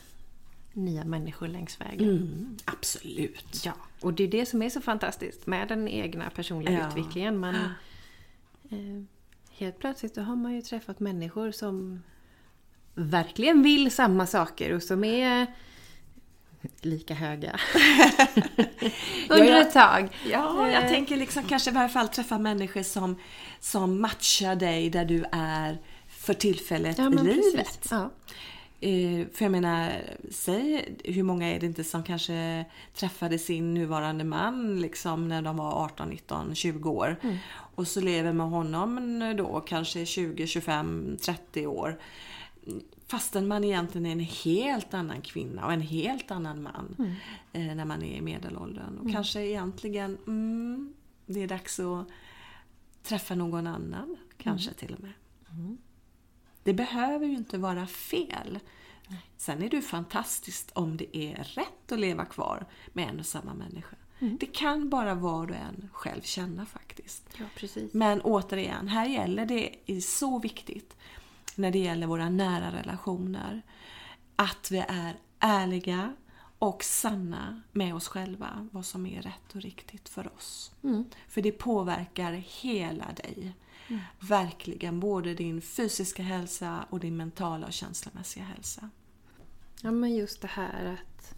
nya 0.72 1.04
människor 1.04 1.48
längs 1.48 1.80
vägen. 1.80 2.08
Mm, 2.10 2.56
absolut. 2.64 3.62
Ja, 3.64 3.72
och 4.00 4.14
det 4.14 4.24
är 4.24 4.28
det 4.28 4.46
som 4.46 4.62
är 4.62 4.70
så 4.70 4.80
fantastiskt 4.80 5.46
med 5.46 5.68
den 5.68 5.88
egna 5.88 6.30
personliga 6.30 6.78
Ja. 6.78 6.88
utvecklingen. 6.88 7.38
Man, 7.38 7.54
eh, 7.54 9.02
helt 9.50 9.78
plötsligt 9.78 10.14
då 10.14 10.20
har 10.22 10.36
man 10.36 10.54
ju 10.54 10.62
träffat 10.62 11.00
människor 11.00 11.52
som 11.52 12.02
verkligen 12.94 13.62
vill 13.62 13.90
samma 13.90 14.26
saker 14.26 14.74
och 14.74 14.82
som 14.82 15.04
är 15.04 15.46
lika 16.80 17.14
höga. 17.14 17.60
Under 19.28 19.60
ett 19.60 19.72
tag. 19.72 20.08
Ja, 20.30 20.70
jag 20.70 20.84
Eh, 20.84 20.88
tänker 20.88 21.16
liksom 21.16 21.42
kanske 21.44 21.70
i 21.70 21.74
varje 21.74 21.88
fall 21.88 22.08
träffa 22.08 22.38
människor 22.38 22.82
som, 22.82 23.16
som 23.60 24.00
matchar 24.00 24.56
dig 24.56 24.90
där 24.90 25.04
du 25.04 25.24
är 25.32 25.78
för 26.08 26.34
tillfället 26.34 26.98
ja, 26.98 27.12
i 27.12 27.16
livet. 27.16 27.88
Ja. 27.90 28.10
Eh, 28.80 29.26
för 29.32 29.44
jag 29.44 29.52
menar, 29.52 29.92
säg 30.30 30.94
hur 31.04 31.22
många 31.22 31.54
är 31.54 31.60
det 31.60 31.66
inte 31.66 31.84
som 31.84 32.02
kanske 32.02 32.64
träffade 32.94 33.38
sin 33.38 33.74
nuvarande 33.74 34.24
man 34.24 34.80
liksom 34.80 35.28
när 35.28 35.42
de 35.42 35.56
var 35.56 35.84
18, 35.84 36.08
19, 36.08 36.54
20 36.54 36.90
år. 36.90 37.16
Och 37.74 37.88
så 37.88 38.00
lever 38.00 38.32
med 38.32 38.50
honom 38.50 39.34
då 39.38 39.60
kanske 39.60 40.06
20, 40.06 40.46
25, 40.46 41.16
30 41.22 41.66
år. 41.66 41.98
Fastän 43.10 43.48
man 43.48 43.64
egentligen 43.64 44.06
är 44.06 44.12
en 44.12 44.20
helt 44.20 44.94
annan 44.94 45.22
kvinna 45.22 45.66
och 45.66 45.72
en 45.72 45.80
helt 45.80 46.30
annan 46.30 46.62
man 46.62 47.16
eh, 47.52 47.74
när 47.74 47.84
man 47.84 48.02
är 48.02 48.16
i 48.16 48.20
medelåldern. 48.20 48.98
Och 48.98 49.12
kanske 49.12 49.40
egentligen, 49.40 50.18
mm, 50.26 50.94
det 51.26 51.42
är 51.42 51.48
dags 51.48 51.80
att 51.80 52.06
träffa 53.02 53.34
någon 53.34 53.66
annan. 53.66 54.16
Kanske 54.36 54.72
till 54.72 54.94
och 54.94 55.00
med. 55.00 55.12
Det 56.62 56.74
behöver 56.74 57.26
ju 57.26 57.36
inte 57.36 57.58
vara 57.58 57.86
fel. 57.86 58.58
Sen 59.36 59.62
är 59.62 59.70
det 59.70 59.76
ju 59.76 59.82
fantastiskt 59.82 60.70
om 60.70 60.96
det 60.96 61.16
är 61.16 61.36
rätt 61.36 61.92
att 61.92 62.00
leva 62.00 62.24
kvar 62.24 62.66
med 62.92 63.08
en 63.08 63.18
och 63.18 63.26
samma 63.26 63.54
människa. 63.54 63.96
Det 64.18 64.46
kan 64.46 64.88
bara 64.90 65.14
var 65.14 65.50
och 65.50 65.56
en 65.56 65.88
själv 65.92 66.20
känna 66.22 66.66
faktiskt. 66.66 67.28
ja. 67.38 67.88
Men 67.92 68.20
återigen, 68.20 68.88
här 68.88 69.06
gäller 69.06 69.46
det, 69.46 69.76
är 69.86 70.00
så 70.00 70.38
viktigt 70.38 70.96
när 71.60 71.70
det 71.70 71.78
gäller 71.78 72.06
våra 72.06 72.28
nära 72.28 72.72
relationer, 72.72 73.62
att 74.36 74.70
vi 74.70 74.78
är 74.88 75.16
ärliga 75.38 76.14
och 76.58 76.84
sanna 76.84 77.62
med 77.72 77.94
oss 77.94 78.08
själva 78.08 78.68
vad 78.72 78.86
som 78.86 79.06
är 79.06 79.22
rätt 79.22 79.54
och 79.54 79.60
riktigt 79.60 80.08
för 80.08 80.34
oss. 80.36 80.72
För 81.28 81.42
det 81.42 81.52
påverkar 81.52 82.32
hela 82.32 83.06
dig. 83.12 83.54
Verkligen, 84.18 85.00
både 85.00 85.34
din 85.34 85.62
fysiska 85.62 86.22
hälsa 86.22 86.84
och 86.90 87.00
din 87.00 87.16
mentala 87.16 87.66
och 87.66 87.72
känslomässiga 87.72 88.44
hälsa. 88.44 88.90
Ja, 89.82 89.90
men 89.90 90.14
just 90.14 90.40
det 90.42 90.48
här 90.48 90.84
att 90.84 91.34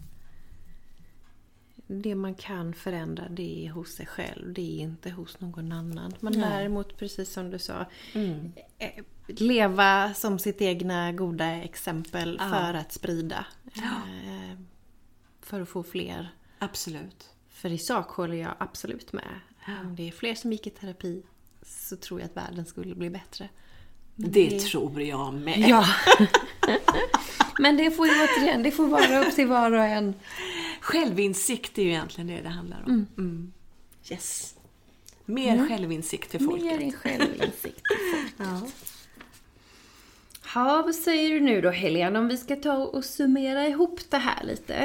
det 2.01 2.15
man 2.15 2.35
kan 2.35 2.73
förändra 2.73 3.29
det 3.29 3.65
är 3.65 3.71
hos 3.71 3.95
sig 3.95 4.05
själv, 4.05 4.53
det 4.53 4.61
är 4.61 4.81
inte 4.83 5.09
hos 5.09 5.39
någon 5.39 5.71
annan. 5.71 6.13
Men 6.19 6.33
Nej. 6.33 6.49
däremot, 6.49 6.97
precis 6.97 7.33
som 7.33 7.49
du 7.51 7.59
sa, 7.59 7.85
eh, 8.13 8.89
leva 9.27 10.13
som 10.13 10.39
sitt 10.39 10.61
egna 10.61 11.11
goda 11.11 11.45
exempel 11.55 12.37
Ja. 12.41 12.49
för 12.49 12.73
att 12.73 12.93
sprida. 12.93 13.45
Eh, 13.75 14.57
För 15.41 15.61
att 15.61 15.69
få 15.69 15.83
fler. 15.83 16.29
Absolut. 16.59 17.29
För 17.49 17.69
i 17.69 17.77
sak 17.77 18.09
håller 18.11 18.35
jag 18.35 18.53
absolut 18.57 19.13
med. 19.13 19.39
Om 19.83 19.95
det 19.95 20.07
är 20.07 20.11
fler 20.11 20.35
som 20.35 20.51
gick 20.51 20.67
i 20.67 20.69
terapi 20.69 21.23
så 21.65 21.95
tror 21.95 22.19
jag 22.19 22.29
att 22.29 22.37
världen 22.37 22.65
skulle 22.65 22.95
bli 22.95 23.09
bättre. 23.09 23.49
Det 24.15 24.59
tror 24.59 25.01
jag 25.01 25.33
med. 25.33 25.59
Ja. 25.67 25.85
Men 27.59 27.77
det 27.77 27.91
får 27.91 28.07
ju 28.07 28.13
återigen, 28.13 28.63
det 28.63 28.71
får 28.71 28.87
vara 28.87 29.19
upp 29.19 29.35
till 29.35 29.47
var 29.47 29.71
och 29.71 29.83
en 29.83 30.13
Självinsikt 30.93 31.77
är 31.77 31.83
ju 31.83 31.89
egentligen 31.89 32.27
det 32.27 32.41
det 32.41 32.49
handlar 32.49 32.83
om. 32.85 33.07
Mm. 33.17 33.53
Yes. 34.11 34.55
Mer 35.25 35.67
självinsikt 35.67 36.31
till 36.31 36.45
folket. 36.45 36.79
Mer 36.79 36.91
självinsikt 36.91 37.61
till 37.61 37.97
folket. 38.13 38.33
ja. 38.37 38.61
Ja, 40.55 40.81
vad 40.85 40.95
säger 40.95 41.29
du 41.29 41.39
nu 41.39 41.61
då 41.61 41.69
Helene, 41.69 42.19
om 42.19 42.27
vi 42.27 42.37
ska 42.37 42.55
ta 42.55 42.77
och 42.77 43.05
summera 43.05 43.67
ihop 43.67 43.99
det 44.09 44.17
här 44.17 44.43
lite? 44.43 44.75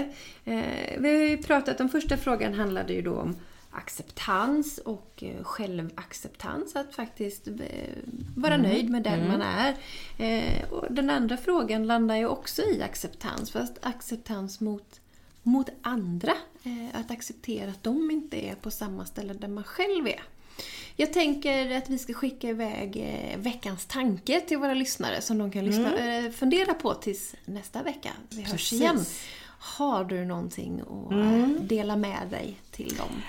Eh, 0.45 0.99
vi 0.99 1.09
har 1.09 1.25
ju 1.25 1.37
pratat 1.37 1.81
om, 1.81 1.89
första 1.89 2.17
frågan 2.17 2.55
handlade 2.55 2.93
ju 2.93 3.03
då 3.03 3.15
om 3.15 3.37
acceptans 3.71 4.79
och 4.79 5.23
eh, 5.23 5.45
självacceptans, 5.45 6.77
att 6.77 6.95
faktiskt 6.95 7.49
eh, 7.49 7.55
vara 8.37 8.55
mm. 8.55 8.71
nöjd 8.71 8.91
med 8.91 9.03
den 9.03 9.21
mm. 9.21 9.29
man 9.29 9.43
är. 9.43 9.77
Eh, 10.19 10.73
och 10.73 10.87
den 10.91 11.11
andra 11.11 11.37
frågan 11.37 11.87
landar 11.87 12.17
ju 12.17 12.27
också 12.27 12.63
i 12.63 12.83
acceptans, 12.83 13.51
fast 13.51 13.79
acceptans 13.83 14.61
mot, 14.61 15.01
mot 15.49 15.68
andra. 15.82 16.32
Eh, 16.62 17.01
att 17.01 17.11
acceptera 17.11 17.70
att 17.70 17.84
de 17.84 18.11
inte 18.11 18.46
är 18.46 18.55
på 18.55 18.70
samma 18.70 19.07
ställe 19.07 19.32
där 19.32 19.49
man 19.49 19.64
själv 19.64 20.07
är. 20.07 20.22
Jag 20.96 21.12
tänker 21.12 21.76
att 21.76 21.90
vi 21.90 21.99
ska 21.99 22.12
skicka 22.14 22.49
iväg 22.49 22.96
eh, 22.96 23.38
veckans 23.38 23.86
tanke 23.86 24.40
till 24.40 24.59
våra 24.59 24.74
lyssnare 24.74 25.20
som 25.20 25.38
de 25.38 25.51
kan 25.51 25.64
lyssna, 25.64 25.96
mm. 25.96 26.26
Eh, 26.26 26.32
fundera 26.32 26.74
på 26.74 26.94
tills 26.94 27.34
nästa 27.44 27.82
vecka. 27.82 28.11
Vi 28.30 28.42
hörs 28.42 28.51
Precis. 28.51 28.72
igen. 28.72 29.05
Har 29.61 30.05
du 30.05 30.24
någonting 30.24 30.80
att 30.80 31.12
mm. 31.12 31.59
dela 31.62 31.96
med 31.96 32.28
dig 32.30 32.61
till 32.70 32.94
dem? 32.96 33.22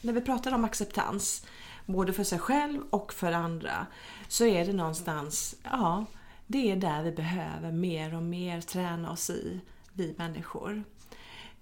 När 0.00 0.12
vi 0.12 0.20
pratar 0.20 0.52
om 0.52 0.64
acceptans, 0.64 1.46
både 1.86 2.12
för 2.12 2.24
sig 2.24 2.38
själv 2.38 2.82
och 2.90 3.12
för 3.12 3.32
andra, 3.32 3.86
så 4.28 4.46
är 4.46 4.66
det 4.66 4.72
någonstans, 4.72 5.56
ja, 5.62 6.04
det 6.46 6.70
är 6.70 6.76
där 6.76 7.02
vi 7.02 7.12
behöver 7.12 7.72
mer 7.72 8.14
och 8.14 8.22
mer 8.22 8.60
träna 8.60 9.10
oss 9.10 9.30
i, 9.30 9.60
vi 9.92 10.14
människor. 10.18 10.84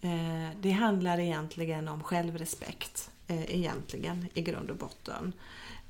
Eh, 0.04 0.50
det 0.60 0.70
handlar 0.70 1.18
egentligen 1.20 1.88
om 1.88 2.02
självrespekt 2.02 3.10
eh, 3.26 3.54
egentligen 3.54 4.28
i 4.34 4.42
grund 4.42 4.70
och 4.70 4.76
botten. 4.76 5.32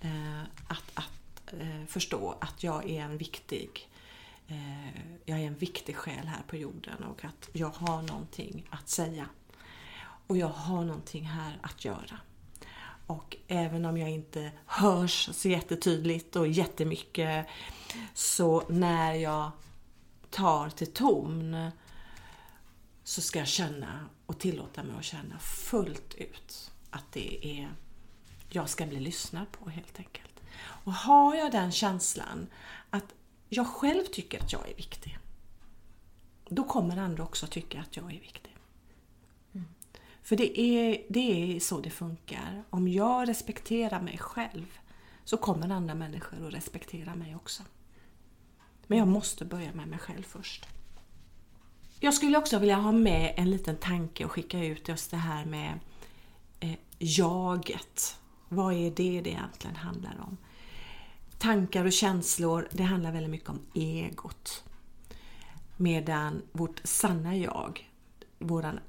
Eh, 0.01 0.43
att, 0.69 0.91
att 0.95 1.55
förstå 1.87 2.35
att 2.41 2.63
jag 2.63 2.91
är 2.91 3.01
en 3.01 3.19
viktig 3.19 3.89
jag 5.25 5.39
är 5.41 5.47
en 5.47 5.55
viktig 5.55 5.97
själ 5.97 6.27
här 6.27 6.43
på 6.49 6.57
jorden 6.57 7.05
och 7.05 7.25
att 7.25 7.49
jag 7.53 7.69
har 7.69 8.03
någonting 8.03 8.67
att 8.71 8.89
säga. 8.89 9.27
Och 10.27 10.37
jag 10.37 10.49
har 10.49 10.85
någonting 10.85 11.25
här 11.25 11.59
att 11.63 11.85
göra. 11.85 12.19
Och 13.07 13.37
även 13.49 13.85
om 13.85 13.99
jag 13.99 14.11
inte 14.11 14.53
hörs 14.67 15.29
så 15.33 15.49
jättetydligt 15.49 16.37
och 16.37 16.49
jättemycket 16.49 17.47
så 18.15 18.63
när 18.69 19.15
jag 19.15 19.51
tar 20.31 20.69
till 20.69 20.93
ton 20.93 21.71
så 23.05 23.21
ska 23.21 23.39
jag 23.39 23.49
känna 23.49 24.09
och 24.27 24.39
tillåta 24.39 24.83
mig 24.83 24.97
att 24.99 25.05
känna 25.05 25.39
fullt 25.39 26.15
ut 26.15 26.73
att 26.91 27.13
det 27.13 27.61
är 27.61 27.75
jag 28.49 28.69
ska 28.69 28.87
bli 28.87 29.01
lyssnad 29.01 29.53
på 29.53 29.71
helt 29.71 29.99
enkelt. 29.99 30.41
Och 30.59 30.93
har 30.93 31.35
jag 31.35 31.53
den 31.53 31.73
känslan 31.73 32.47
att 32.91 33.15
jag 33.49 33.67
själv 33.67 34.05
tycker 34.05 34.43
att 34.43 34.53
jag 34.53 34.69
är 34.69 34.75
viktig, 34.75 35.19
då 36.49 36.65
kommer 36.65 36.97
andra 36.97 37.23
också 37.23 37.47
tycka 37.47 37.81
att 37.81 37.97
jag 37.97 38.05
är 38.05 38.21
viktig. 38.21 38.57
Mm. 39.55 39.67
För 40.23 40.37
det 40.37 40.61
är, 40.61 41.07
det 41.09 41.57
är 41.57 41.61
så 41.61 41.81
det 41.81 41.91
funkar. 41.91 42.65
Om 42.71 42.89
jag 42.89 43.29
respekterar 43.29 44.01
mig 44.01 44.19
själv 44.19 44.79
så 45.25 45.37
kommer 45.37 45.69
andra 45.69 45.95
människor 45.95 46.47
att 46.47 46.55
respektera 46.55 47.15
mig 47.15 47.37
också. 47.37 47.63
Men 48.87 48.99
jag 48.99 49.09
måste 49.09 49.45
börja 49.45 49.73
med 49.73 49.89
mig 49.89 49.99
själv 49.99 50.23
först. 50.23 50.67
Jag 52.05 52.15
skulle 52.15 52.39
också 52.39 52.59
vilja 52.59 52.77
ha 52.77 52.93
med 52.93 53.35
en 53.37 53.51
liten 53.51 53.77
tanke 53.77 54.25
och 54.25 54.33
skicka 54.33 54.65
ut 54.65 54.89
just 54.89 55.11
det 55.11 55.17
här 55.17 55.45
med 55.45 55.79
eh, 56.61 56.77
jaget. 56.99 58.19
Vad 58.49 58.75
är 58.75 58.91
det 58.91 59.21
det 59.21 59.31
egentligen 59.31 59.77
handlar 59.77 60.21
om? 60.21 60.37
Tankar 61.39 61.85
och 61.85 61.93
känslor, 61.93 62.69
det 62.73 62.83
handlar 62.83 63.13
väldigt 63.13 63.31
mycket 63.31 63.49
om 63.49 63.61
egot. 63.75 64.65
Medan 65.77 66.43
vårt 66.53 66.81
sanna 66.85 67.37
jag, 67.37 67.91
våran 68.39 68.81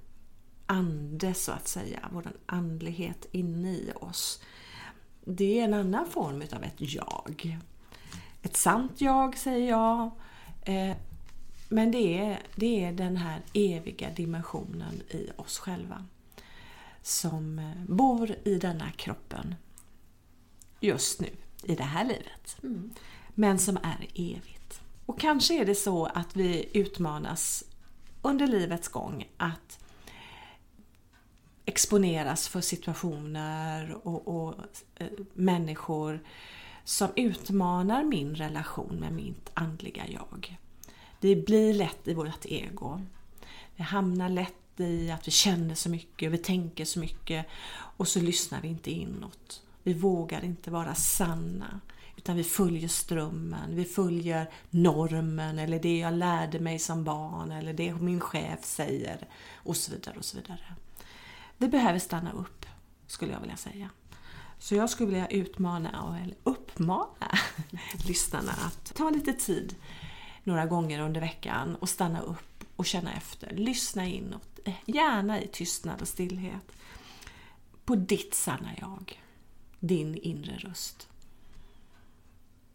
ande 0.65 1.33
så 1.33 1.51
att 1.51 1.67
säga, 1.67 2.09
våran 2.11 2.33
andlighet 2.45 3.27
inne 3.31 3.71
i 3.71 3.91
oss, 3.95 4.41
det 5.25 5.59
är 5.59 5.63
en 5.63 5.73
annan 5.73 6.05
form 6.05 6.41
utav 6.41 6.63
ett 6.63 6.73
jag. 6.77 7.59
Ett 8.41 8.57
sant 8.57 9.01
jag 9.01 9.37
säger 9.37 9.69
jag, 9.69 10.11
eh, 10.61 10.97
men 11.75 11.91
det 11.91 12.17
är, 12.17 12.41
det 12.55 12.83
är 12.83 12.91
den 12.91 13.17
här 13.17 13.41
eviga 13.53 14.09
dimensionen 14.09 15.01
i 15.09 15.29
oss 15.35 15.59
själva 15.59 16.05
som 17.01 17.59
eh, 17.59 17.95
bor 17.95 18.35
i 18.43 18.55
denna 18.55 18.91
kroppen 18.91 19.55
just 20.79 21.21
nu, 21.21 21.29
i 21.63 21.75
det 21.75 21.83
här 21.83 22.05
livet. 22.05 22.57
Mm. 22.63 22.93
Men 23.29 23.59
som 23.59 23.77
är 23.77 24.07
evigt. 24.13 24.81
Och 25.05 25.19
kanske 25.19 25.61
är 25.61 25.65
det 25.65 25.75
så 25.75 26.05
att 26.05 26.35
vi 26.35 26.69
utmanas 26.73 27.63
under 28.21 28.47
livets 28.47 28.87
gång 28.87 29.29
att 29.37 29.79
exponeras 31.65 32.47
för 32.47 32.61
situationer 32.61 34.07
och, 34.07 34.27
och 34.27 34.55
äh, 34.95 35.07
människor 35.33 36.23
som 36.83 37.09
utmanar 37.15 38.03
min 38.03 38.35
relation 38.35 38.95
med 38.95 39.13
mitt 39.13 39.51
andliga 39.53 40.03
jag. 40.07 40.57
Vi 41.25 41.35
blir 41.35 41.73
lätt 41.73 42.07
i 42.07 42.13
vårt 42.13 42.45
ego. 42.45 43.01
Vi 43.75 43.83
hamnar 43.83 44.29
lätt 44.29 44.79
i 44.79 45.11
att 45.11 45.27
vi 45.27 45.31
känner 45.31 45.75
så 45.75 45.89
mycket, 45.89 46.31
vi 46.31 46.37
tänker 46.37 46.85
så 46.85 46.99
mycket 46.99 47.45
och 47.97 48.07
så 48.07 48.19
lyssnar 48.19 48.61
vi 48.61 48.67
inte 48.67 48.91
inåt. 48.91 49.63
Vi 49.83 49.93
vågar 49.93 50.45
inte 50.45 50.71
vara 50.71 50.95
sanna 50.95 51.79
utan 52.17 52.35
vi 52.35 52.43
följer 52.43 52.87
strömmen, 52.87 53.75
vi 53.75 53.85
följer 53.85 54.49
normen 54.69 55.59
eller 55.59 55.79
det 55.79 55.97
jag 55.97 56.13
lärde 56.13 56.59
mig 56.59 56.79
som 56.79 57.03
barn 57.03 57.51
eller 57.51 57.73
det 57.73 57.95
min 57.95 58.21
chef 58.21 58.65
säger 58.65 59.27
och 59.53 59.77
så 59.77 59.91
vidare 59.91 60.17
och 60.17 60.25
så 60.25 60.37
vidare. 60.37 60.75
Vi 61.57 61.67
behöver 61.67 61.99
stanna 61.99 62.31
upp, 62.31 62.65
skulle 63.07 63.33
jag 63.33 63.39
vilja 63.39 63.57
säga. 63.57 63.89
Så 64.59 64.75
jag 64.75 64.89
skulle 64.89 65.09
vilja 65.09 65.27
utmana, 65.27 66.19
eller 66.23 66.35
uppmana 66.43 67.37
lyssnarna 68.07 68.51
att 68.51 68.95
ta 68.95 69.09
lite 69.09 69.33
tid 69.33 69.75
några 70.45 70.65
gånger 70.65 70.99
under 70.99 71.21
veckan 71.21 71.75
och 71.75 71.89
stanna 71.89 72.21
upp 72.21 72.65
och 72.75 72.85
känna 72.85 73.13
efter. 73.13 73.55
Lyssna 73.55 74.07
inåt, 74.07 74.59
gärna 74.85 75.41
i 75.41 75.47
tystnad 75.47 76.01
och 76.01 76.07
stillhet. 76.07 76.71
På 77.85 77.95
ditt 77.95 78.33
sanna 78.33 78.69
jag, 78.79 79.21
din 79.79 80.15
inre 80.15 80.57
röst. 80.57 81.07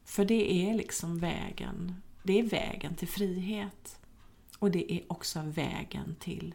För 0.04 0.24
det 0.24 0.52
är 0.52 0.74
liksom 0.74 1.18
vägen, 1.18 2.02
det 2.22 2.38
är 2.38 2.42
vägen 2.42 2.94
till 2.94 3.08
frihet. 3.08 3.98
Och 4.58 4.70
det 4.70 4.92
är 4.92 5.02
också 5.08 5.42
vägen 5.44 6.16
till 6.20 6.54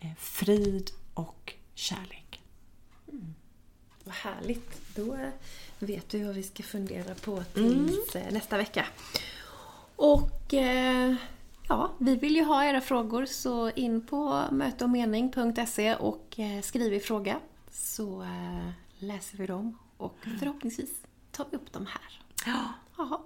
eh, 0.00 0.14
frid 0.18 0.90
och 1.14 1.54
kärlek. 1.74 2.42
Mm. 3.08 3.34
Vad 4.04 4.14
härligt! 4.14 4.96
Då 4.96 5.30
vet 5.78 6.08
du 6.08 6.24
vad 6.24 6.34
vi 6.34 6.42
ska 6.42 6.62
fundera 6.62 7.14
på 7.14 7.44
tills 7.44 8.16
mm. 8.16 8.34
nästa 8.34 8.56
vecka. 8.56 8.86
Och 10.02 10.54
eh, 10.54 11.14
ja, 11.68 11.92
vi 11.98 12.16
vill 12.16 12.36
ju 12.36 12.44
ha 12.44 12.64
era 12.64 12.80
frågor 12.80 13.26
så 13.26 13.70
in 13.70 14.06
på 14.06 14.44
möteochmening.se 14.50 15.94
och 15.94 16.34
eh, 16.38 16.62
skriv 16.62 16.94
i 16.94 17.00
fråga 17.00 17.36
så 17.70 18.22
eh, 18.22 18.70
läser 18.98 19.38
vi 19.38 19.46
dem 19.46 19.78
och 19.96 20.18
förhoppningsvis 20.38 20.90
tar 21.30 21.46
vi 21.50 21.56
upp 21.56 21.72
dem 21.72 21.86
här. 21.86 22.20
Ja. 22.46 22.62
Jaha. 22.96 23.20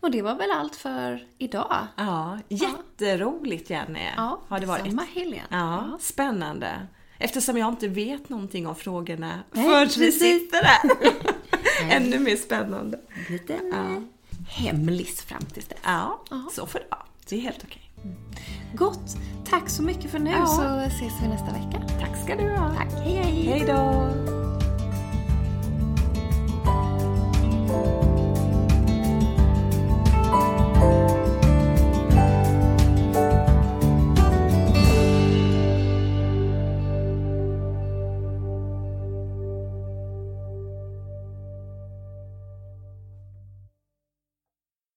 Och 0.00 0.10
det 0.10 0.22
var 0.22 0.34
väl 0.34 0.50
allt 0.50 0.76
för 0.76 1.26
idag? 1.38 1.86
Ja, 1.96 2.38
jätteroligt 2.48 3.70
Jenny 3.70 4.00
ja, 4.16 4.40
har 4.48 4.60
det 4.60 4.66
varit. 4.66 4.84
Samma 4.84 5.02
Helene. 5.02 5.42
Ja, 5.50 5.88
ja, 5.90 5.98
spännande. 6.00 6.86
Eftersom 7.18 7.56
jag 7.56 7.68
inte 7.68 7.88
vet 7.88 8.28
någonting 8.28 8.66
om 8.66 8.74
frågorna 8.74 9.42
förrän 9.52 9.88
vi 9.98 10.12
sitter 10.12 10.62
där. 10.62 11.12
Ännu 11.96 12.18
mer 12.18 12.36
spännande. 12.36 13.00
Lite 13.28 13.60
ja 13.72 14.02
hemlis 14.52 15.22
fram 15.22 15.42
tills 15.42 15.66
dess. 15.66 15.78
Ja, 15.84 16.22
så 16.52 16.66
får 16.66 16.78
det 16.78 16.86
vara. 16.90 17.02
Det 17.28 17.36
är 17.36 17.40
helt 17.40 17.64
okej. 17.64 17.90
Mm. 18.04 18.16
Gott! 18.74 19.16
Tack 19.46 19.68
så 19.68 19.82
mycket 19.82 20.10
för 20.10 20.18
nu 20.18 20.30
ja. 20.30 20.46
så 20.46 20.62
ses 20.96 21.12
vi 21.22 21.28
nästa 21.28 21.46
vecka. 21.46 21.82
Tack 22.00 22.24
ska 22.24 22.36
du 22.36 22.50
ha. 22.50 22.74
Tack, 22.74 22.92
hej 22.92 23.14
hej. 23.14 23.46
Hej 23.46 23.64
då. 23.66 24.08